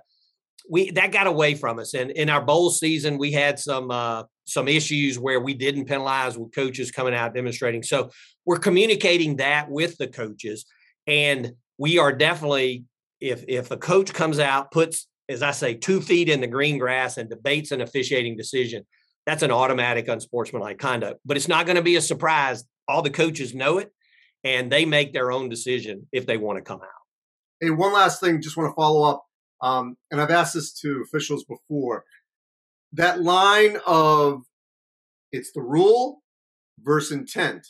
we 0.70 0.92
that 0.92 1.12
got 1.12 1.28
away 1.28 1.56
from 1.56 1.80
us. 1.80 1.94
And 1.94 2.12
in 2.12 2.30
our 2.30 2.42
bowl 2.42 2.70
season, 2.70 3.18
we 3.18 3.32
had 3.32 3.60
some 3.60 3.92
uh, 3.92 4.24
some 4.46 4.68
issues 4.68 5.20
where 5.20 5.40
we 5.40 5.54
didn't 5.54 5.86
penalize 5.86 6.38
with 6.38 6.54
coaches 6.54 6.92
coming 6.92 7.14
out 7.14 7.34
demonstrating. 7.34 7.84
So 7.84 8.10
we're 8.46 8.60
communicating 8.60 9.38
that 9.38 9.70
with 9.70 9.98
the 9.98 10.08
coaches, 10.08 10.66
and 11.08 11.54
we 11.78 11.98
are 12.00 12.14
definitely 12.14 12.86
if 13.20 13.44
if 13.48 13.72
a 13.72 13.78
coach 13.78 14.14
comes 14.14 14.40
out 14.40 14.72
puts 14.72 15.08
as 15.30 15.42
I 15.42 15.52
say 15.52 15.74
two 15.74 16.02
feet 16.02 16.30
in 16.30 16.42
the 16.42 16.48
green 16.48 16.78
grass 16.78 17.18
and 17.18 17.30
debates 17.30 17.72
an 17.72 17.82
officiating 17.82 18.36
decision, 18.36 18.86
that's 19.26 19.44
an 19.44 19.52
automatic 19.52 20.08
unsportsmanlike 20.08 20.80
conduct. 20.80 21.20
But 21.26 21.38
it's 21.38 21.48
not 21.48 21.66
going 21.66 21.76
to 21.76 21.82
be 21.82 21.96
a 21.96 22.02
surprise. 22.02 22.66
All 22.88 23.02
the 23.02 23.10
coaches 23.10 23.54
know 23.54 23.78
it, 23.78 23.92
and 24.44 24.72
they 24.72 24.86
make 24.86 25.14
their 25.14 25.32
own 25.32 25.50
decision 25.50 26.08
if 26.12 26.26
they 26.26 26.38
want 26.38 26.58
to 26.58 26.62
come 26.62 26.82
out. 26.82 26.90
Hey, 27.62 27.70
one 27.70 27.94
last 27.94 28.20
thing, 28.20 28.42
just 28.42 28.58
want 28.58 28.70
to 28.70 28.76
follow 28.76 29.10
up, 29.10 29.24
um, 29.62 29.96
and 30.12 30.20
I've 30.20 30.32
asked 30.32 30.54
this 30.54 30.74
to 30.82 31.04
officials 31.06 31.46
before 31.46 32.04
that 32.92 33.22
line 33.22 33.78
of 33.86 34.44
it's 35.32 35.52
the 35.54 35.62
rule 35.62 36.22
versus 36.80 37.12
intent. 37.12 37.68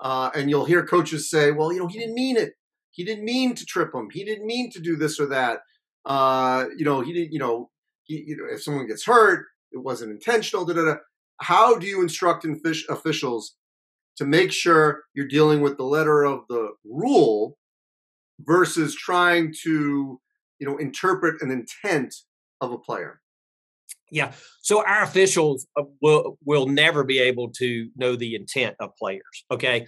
Uh, 0.00 0.30
and 0.34 0.50
you'll 0.50 0.64
hear 0.64 0.84
coaches 0.84 1.30
say, 1.30 1.50
well, 1.50 1.72
you 1.72 1.78
know, 1.78 1.86
he 1.86 1.98
didn't 1.98 2.14
mean 2.14 2.36
it. 2.36 2.54
He 2.90 3.04
didn't 3.04 3.24
mean 3.24 3.54
to 3.54 3.64
trip 3.64 3.94
him. 3.94 4.08
He 4.12 4.24
didn't 4.24 4.46
mean 4.46 4.70
to 4.72 4.80
do 4.80 4.96
this 4.96 5.18
or 5.20 5.26
that. 5.26 5.60
Uh, 6.04 6.66
you 6.76 6.84
know, 6.84 7.00
he 7.00 7.12
didn't, 7.12 7.32
you 7.32 7.38
know, 7.38 7.70
you 8.06 8.36
know, 8.36 8.44
if 8.52 8.62
someone 8.62 8.86
gets 8.86 9.06
hurt, 9.06 9.46
it 9.74 9.82
wasn't 9.82 10.12
intentional. 10.12 10.64
Da, 10.64 10.74
da, 10.74 10.84
da. 10.84 10.94
How 11.40 11.76
do 11.78 11.86
you 11.86 12.00
instruct 12.00 12.46
officials 12.88 13.56
to 14.16 14.24
make 14.24 14.52
sure 14.52 15.02
you're 15.14 15.26
dealing 15.26 15.60
with 15.60 15.76
the 15.76 15.84
letter 15.84 16.22
of 16.22 16.44
the 16.48 16.70
rule 16.84 17.58
versus 18.40 18.94
trying 18.94 19.52
to, 19.64 20.20
you 20.58 20.66
know, 20.66 20.76
interpret 20.78 21.42
an 21.42 21.50
intent 21.50 22.14
of 22.60 22.70
a 22.70 22.78
player? 22.78 23.20
Yeah. 24.10 24.32
So 24.62 24.84
our 24.86 25.02
officials 25.02 25.66
uh, 25.76 25.82
will 26.00 26.38
will 26.44 26.68
never 26.68 27.02
be 27.02 27.18
able 27.18 27.50
to 27.52 27.88
know 27.96 28.14
the 28.14 28.36
intent 28.36 28.76
of 28.78 28.94
players. 28.96 29.44
Okay. 29.50 29.86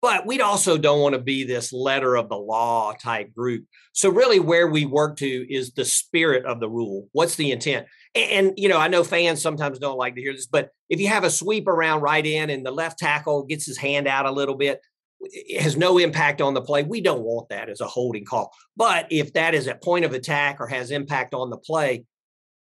But 0.00 0.26
we 0.26 0.40
also 0.40 0.78
don't 0.78 1.00
want 1.00 1.14
to 1.14 1.20
be 1.20 1.42
this 1.42 1.72
letter 1.72 2.16
of 2.16 2.28
the 2.28 2.36
law 2.36 2.92
type 2.92 3.34
group. 3.34 3.64
So 3.92 4.10
really 4.10 4.38
where 4.38 4.68
we 4.68 4.86
work 4.86 5.16
to 5.18 5.52
is 5.52 5.72
the 5.72 5.84
spirit 5.84 6.44
of 6.44 6.60
the 6.60 6.68
rule. 6.68 7.08
What's 7.12 7.34
the 7.34 7.50
intent? 7.50 7.86
And, 8.14 8.30
and, 8.30 8.52
you 8.56 8.68
know, 8.68 8.78
I 8.78 8.86
know 8.88 9.02
fans 9.02 9.42
sometimes 9.42 9.80
don't 9.80 9.98
like 9.98 10.14
to 10.14 10.20
hear 10.20 10.32
this, 10.32 10.46
but 10.46 10.70
if 10.88 11.00
you 11.00 11.08
have 11.08 11.24
a 11.24 11.30
sweep 11.30 11.66
around 11.66 12.02
right 12.02 12.24
in 12.24 12.48
and 12.48 12.64
the 12.64 12.70
left 12.70 12.98
tackle 12.98 13.44
gets 13.44 13.66
his 13.66 13.76
hand 13.76 14.06
out 14.06 14.26
a 14.26 14.30
little 14.30 14.54
bit, 14.54 14.80
it 15.20 15.60
has 15.60 15.76
no 15.76 15.98
impact 15.98 16.40
on 16.40 16.54
the 16.54 16.62
play. 16.62 16.84
We 16.84 17.00
don't 17.00 17.22
want 17.22 17.48
that 17.48 17.68
as 17.68 17.80
a 17.80 17.86
holding 17.86 18.24
call. 18.24 18.52
But 18.76 19.08
if 19.10 19.32
that 19.32 19.54
is 19.54 19.66
a 19.66 19.74
point 19.74 20.04
of 20.04 20.12
attack 20.12 20.60
or 20.60 20.68
has 20.68 20.92
impact 20.92 21.34
on 21.34 21.50
the 21.50 21.56
play, 21.56 22.04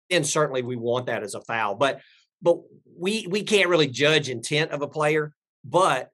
then 0.10 0.24
certainly 0.24 0.64
we 0.64 0.76
want 0.76 1.06
that 1.06 1.22
as 1.22 1.36
a 1.36 1.42
foul. 1.42 1.76
But 1.76 2.02
but 2.42 2.58
we 2.98 3.28
we 3.30 3.44
can't 3.44 3.70
really 3.70 3.88
judge 3.88 4.30
intent 4.30 4.72
of 4.72 4.82
a 4.82 4.88
player, 4.88 5.34
but 5.64 6.10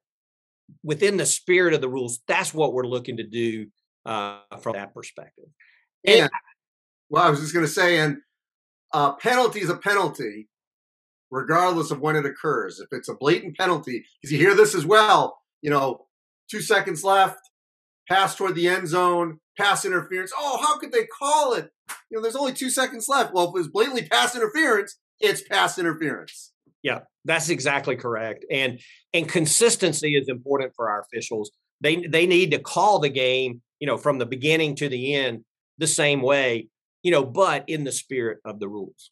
within 0.82 1.16
the 1.16 1.26
spirit 1.26 1.74
of 1.74 1.80
the 1.80 1.88
rules, 1.88 2.20
that's 2.26 2.54
what 2.54 2.72
we're 2.72 2.86
looking 2.86 3.16
to 3.18 3.24
do 3.24 3.66
uh, 4.06 4.40
from 4.60 4.74
that 4.74 4.94
perspective. 4.94 5.46
And, 6.04 6.22
and 6.22 6.30
well, 7.08 7.24
I 7.24 7.30
was 7.30 7.40
just 7.40 7.54
going 7.54 7.66
to 7.66 7.70
say, 7.70 7.98
and 7.98 8.18
uh, 8.92 9.12
penalty 9.12 9.60
is 9.60 9.70
a 9.70 9.76
penalty, 9.76 10.48
regardless 11.30 11.90
of 11.90 12.00
when 12.00 12.16
it 12.16 12.26
occurs. 12.26 12.80
If 12.80 12.88
it's 12.92 13.08
a 13.08 13.14
blatant 13.14 13.56
penalty, 13.56 14.04
because 14.20 14.32
you 14.32 14.38
hear 14.38 14.54
this 14.54 14.74
as 14.74 14.86
well, 14.86 15.38
you 15.62 15.70
know, 15.70 16.06
two 16.50 16.60
seconds 16.60 17.04
left, 17.04 17.40
pass 18.08 18.34
toward 18.34 18.54
the 18.54 18.68
end 18.68 18.88
zone, 18.88 19.40
pass 19.58 19.84
interference. 19.84 20.32
Oh, 20.36 20.58
how 20.62 20.78
could 20.78 20.92
they 20.92 21.06
call 21.06 21.54
it? 21.54 21.70
You 22.10 22.16
know, 22.16 22.22
there's 22.22 22.36
only 22.36 22.52
two 22.52 22.70
seconds 22.70 23.08
left. 23.08 23.34
Well, 23.34 23.44
if 23.44 23.50
it 23.50 23.58
was 23.58 23.68
blatantly 23.68 24.06
pass 24.06 24.36
interference, 24.36 24.96
it's 25.20 25.42
pass 25.42 25.78
interference. 25.78 26.52
Yeah, 26.84 27.00
that's 27.24 27.48
exactly 27.48 27.96
correct. 27.96 28.44
And 28.50 28.78
and 29.14 29.26
consistency 29.28 30.14
is 30.16 30.28
important 30.28 30.74
for 30.76 30.90
our 30.90 31.00
officials. 31.00 31.50
They 31.80 32.06
they 32.06 32.26
need 32.26 32.52
to 32.52 32.58
call 32.60 33.00
the 33.00 33.08
game, 33.08 33.62
you 33.80 33.86
know, 33.88 33.96
from 33.96 34.18
the 34.18 34.26
beginning 34.26 34.76
to 34.76 34.88
the 34.88 35.14
end 35.14 35.44
the 35.78 35.86
same 35.88 36.20
way, 36.22 36.68
you 37.02 37.10
know, 37.10 37.24
but 37.24 37.64
in 37.68 37.82
the 37.84 37.90
spirit 37.90 38.38
of 38.44 38.60
the 38.60 38.68
rules. 38.68 39.10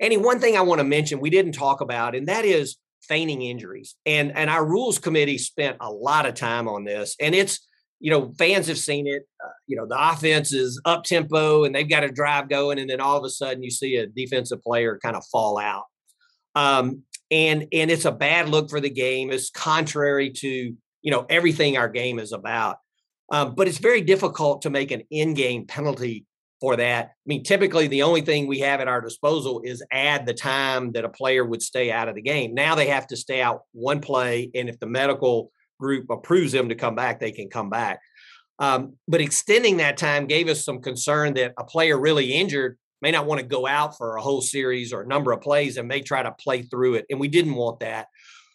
Any 0.00 0.16
one 0.16 0.40
thing 0.40 0.56
I 0.56 0.62
want 0.62 0.80
to 0.80 0.84
mention 0.84 1.20
we 1.20 1.30
didn't 1.30 1.52
talk 1.52 1.80
about, 1.80 2.16
and 2.16 2.26
that 2.26 2.44
is 2.44 2.76
feigning 3.02 3.42
injuries. 3.42 3.94
And 4.04 4.36
and 4.36 4.50
our 4.50 4.66
rules 4.66 4.98
committee 4.98 5.38
spent 5.38 5.76
a 5.80 5.90
lot 5.92 6.26
of 6.26 6.34
time 6.34 6.66
on 6.66 6.82
this, 6.82 7.14
and 7.20 7.32
it's 7.32 7.64
you 8.00 8.10
know 8.10 8.32
fans 8.40 8.66
have 8.66 8.78
seen 8.78 9.06
it. 9.06 9.22
Uh, 9.42 9.50
you 9.68 9.76
know 9.76 9.86
the 9.86 10.10
offense 10.10 10.52
is 10.52 10.80
up 10.84 11.04
tempo 11.04 11.62
and 11.62 11.72
they've 11.72 11.88
got 11.88 12.02
a 12.02 12.10
drive 12.10 12.48
going, 12.48 12.80
and 12.80 12.90
then 12.90 13.00
all 13.00 13.16
of 13.16 13.24
a 13.24 13.30
sudden 13.30 13.62
you 13.62 13.70
see 13.70 13.94
a 13.98 14.08
defensive 14.08 14.60
player 14.64 14.98
kind 15.00 15.14
of 15.14 15.24
fall 15.30 15.58
out. 15.60 15.84
Um, 16.54 17.02
and 17.30 17.66
and 17.72 17.90
it's 17.90 18.04
a 18.04 18.12
bad 18.12 18.48
look 18.48 18.70
for 18.70 18.80
the 18.80 18.90
game. 18.90 19.30
It's 19.30 19.50
contrary 19.50 20.30
to 20.30 20.48
you 20.48 21.10
know 21.10 21.26
everything 21.28 21.76
our 21.76 21.88
game 21.88 22.18
is 22.18 22.32
about. 22.32 22.78
Um, 23.32 23.54
but 23.54 23.68
it's 23.68 23.78
very 23.78 24.02
difficult 24.02 24.62
to 24.62 24.70
make 24.70 24.90
an 24.90 25.02
in-game 25.10 25.66
penalty 25.66 26.26
for 26.60 26.76
that. 26.76 27.06
I 27.06 27.26
mean, 27.26 27.42
typically 27.42 27.88
the 27.88 28.02
only 28.02 28.20
thing 28.20 28.46
we 28.46 28.60
have 28.60 28.80
at 28.80 28.88
our 28.88 29.00
disposal 29.00 29.62
is 29.64 29.82
add 29.90 30.26
the 30.26 30.34
time 30.34 30.92
that 30.92 31.04
a 31.04 31.08
player 31.08 31.44
would 31.44 31.62
stay 31.62 31.90
out 31.90 32.08
of 32.08 32.14
the 32.14 32.22
game. 32.22 32.54
Now 32.54 32.74
they 32.74 32.86
have 32.88 33.06
to 33.08 33.16
stay 33.16 33.40
out 33.40 33.62
one 33.72 34.00
play, 34.00 34.50
and 34.54 34.68
if 34.68 34.78
the 34.78 34.86
medical 34.86 35.50
group 35.80 36.10
approves 36.10 36.52
them 36.52 36.68
to 36.68 36.74
come 36.74 36.94
back, 36.94 37.18
they 37.18 37.32
can 37.32 37.48
come 37.48 37.70
back. 37.70 38.00
Um, 38.58 38.96
but 39.08 39.20
extending 39.20 39.78
that 39.78 39.96
time 39.96 40.26
gave 40.26 40.48
us 40.48 40.64
some 40.64 40.80
concern 40.80 41.34
that 41.34 41.54
a 41.58 41.64
player 41.64 41.98
really 41.98 42.32
injured 42.32 42.78
may 43.04 43.10
not 43.10 43.26
want 43.26 43.38
to 43.38 43.46
go 43.46 43.66
out 43.66 43.98
for 43.98 44.16
a 44.16 44.22
whole 44.22 44.40
series 44.40 44.90
or 44.90 45.02
a 45.02 45.06
number 45.06 45.30
of 45.30 45.42
plays 45.42 45.76
and 45.76 45.86
may 45.86 46.00
try 46.00 46.22
to 46.22 46.32
play 46.32 46.62
through 46.62 46.94
it. 46.94 47.04
And 47.10 47.20
we 47.20 47.28
didn't 47.28 47.54
want 47.54 47.80
that. 47.80 48.06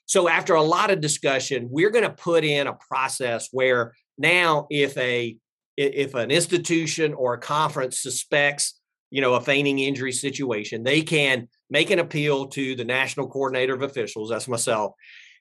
So 0.07 0.27
after 0.27 0.55
a 0.55 0.63
lot 0.63 0.89
of 0.89 1.01
discussion, 1.01 1.67
we're 1.69 1.91
going 1.91 2.03
to 2.03 2.09
put 2.09 2.43
in 2.43 2.65
a 2.65 2.73
process 2.73 3.49
where 3.51 3.93
now 4.17 4.65
if 4.71 4.97
a 4.97 5.37
if 5.77 6.15
an 6.15 6.31
institution 6.31 7.13
or 7.13 7.35
a 7.35 7.39
conference 7.39 7.99
suspects 7.99 8.79
you 9.11 9.21
know 9.21 9.35
a 9.35 9.41
feigning 9.41 9.79
injury 9.79 10.11
situation 10.11 10.83
they 10.83 11.01
can 11.01 11.47
make 11.69 11.89
an 11.89 11.99
appeal 11.99 12.47
to 12.47 12.75
the 12.75 12.83
national 12.83 13.29
coordinator 13.29 13.73
of 13.73 13.81
officials 13.81 14.29
that's 14.29 14.47
myself 14.47 14.91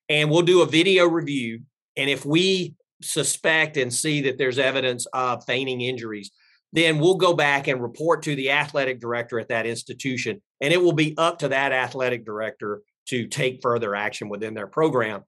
and 0.08 0.30
we'll 0.30 0.42
do 0.42 0.62
a 0.62 0.66
video 0.66 1.06
review 1.08 1.60
and 1.96 2.08
if 2.08 2.24
we 2.24 2.74
suspect 3.02 3.76
and 3.76 3.92
see 3.92 4.20
that 4.22 4.38
there's 4.38 4.60
evidence 4.60 5.06
of 5.06 5.44
feigning 5.44 5.80
injuries 5.80 6.30
then 6.72 6.98
we'll 6.98 7.16
go 7.16 7.34
back 7.34 7.66
and 7.66 7.82
report 7.82 8.22
to 8.24 8.34
the 8.34 8.50
athletic 8.50 9.00
director 9.00 9.38
at 9.40 9.48
that 9.48 9.66
institution. 9.66 10.42
And 10.60 10.72
it 10.72 10.82
will 10.82 10.92
be 10.92 11.14
up 11.16 11.38
to 11.38 11.48
that 11.48 11.72
athletic 11.72 12.24
director 12.24 12.82
to 13.08 13.26
take 13.26 13.60
further 13.62 13.94
action 13.94 14.28
within 14.28 14.54
their 14.54 14.66
program. 14.66 15.22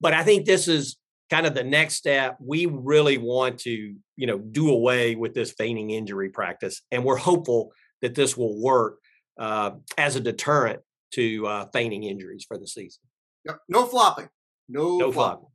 But 0.00 0.14
I 0.14 0.24
think 0.24 0.46
this 0.46 0.68
is 0.68 0.96
kind 1.30 1.46
of 1.46 1.54
the 1.54 1.64
next 1.64 1.94
step. 1.94 2.36
We 2.40 2.66
really 2.66 3.18
want 3.18 3.58
to, 3.60 3.70
you 4.16 4.26
know, 4.26 4.38
do 4.38 4.70
away 4.70 5.16
with 5.16 5.34
this 5.34 5.52
feigning 5.52 5.90
injury 5.90 6.30
practice. 6.30 6.82
And 6.90 7.04
we're 7.04 7.16
hopeful 7.16 7.72
that 8.02 8.14
this 8.14 8.36
will 8.36 8.60
work 8.60 8.98
uh, 9.38 9.72
as 9.98 10.16
a 10.16 10.20
deterrent 10.20 10.80
to 11.12 11.46
uh, 11.46 11.66
feigning 11.72 12.04
injuries 12.04 12.44
for 12.46 12.58
the 12.58 12.66
season. 12.66 13.02
Yep. 13.44 13.60
No 13.68 13.86
flopping. 13.86 14.28
No, 14.68 14.98
no 14.98 15.12
flopping. 15.12 15.46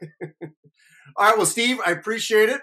flopping. 0.00 0.32
All 1.16 1.26
right. 1.26 1.36
Well, 1.36 1.46
Steve, 1.46 1.78
I 1.84 1.92
appreciate 1.92 2.48
it. 2.48 2.60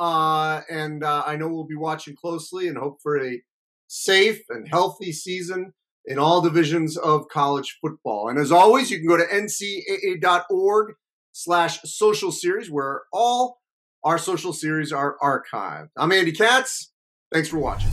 Uh, 0.00 0.62
and 0.70 1.04
uh, 1.04 1.22
I 1.26 1.36
know 1.36 1.48
we'll 1.48 1.64
be 1.64 1.76
watching 1.76 2.16
closely 2.16 2.66
and 2.66 2.78
hope 2.78 3.00
for 3.02 3.22
a 3.22 3.42
safe 3.86 4.40
and 4.48 4.66
healthy 4.66 5.12
season 5.12 5.74
in 6.06 6.18
all 6.18 6.40
divisions 6.40 6.96
of 6.96 7.28
college 7.28 7.76
football. 7.82 8.30
And 8.30 8.38
as 8.38 8.50
always, 8.50 8.90
you 8.90 8.98
can 8.98 9.06
go 9.06 9.18
to 9.18 9.26
ncaa.org 9.26 10.94
slash 11.32 11.82
social 11.82 12.32
series 12.32 12.70
where 12.70 13.02
all 13.12 13.60
our 14.02 14.16
social 14.16 14.54
series 14.54 14.90
are 14.90 15.16
archived. 15.22 15.90
I'm 15.98 16.12
Andy 16.12 16.32
Katz. 16.32 16.92
Thanks 17.30 17.50
for 17.50 17.58
watching. 17.58 17.90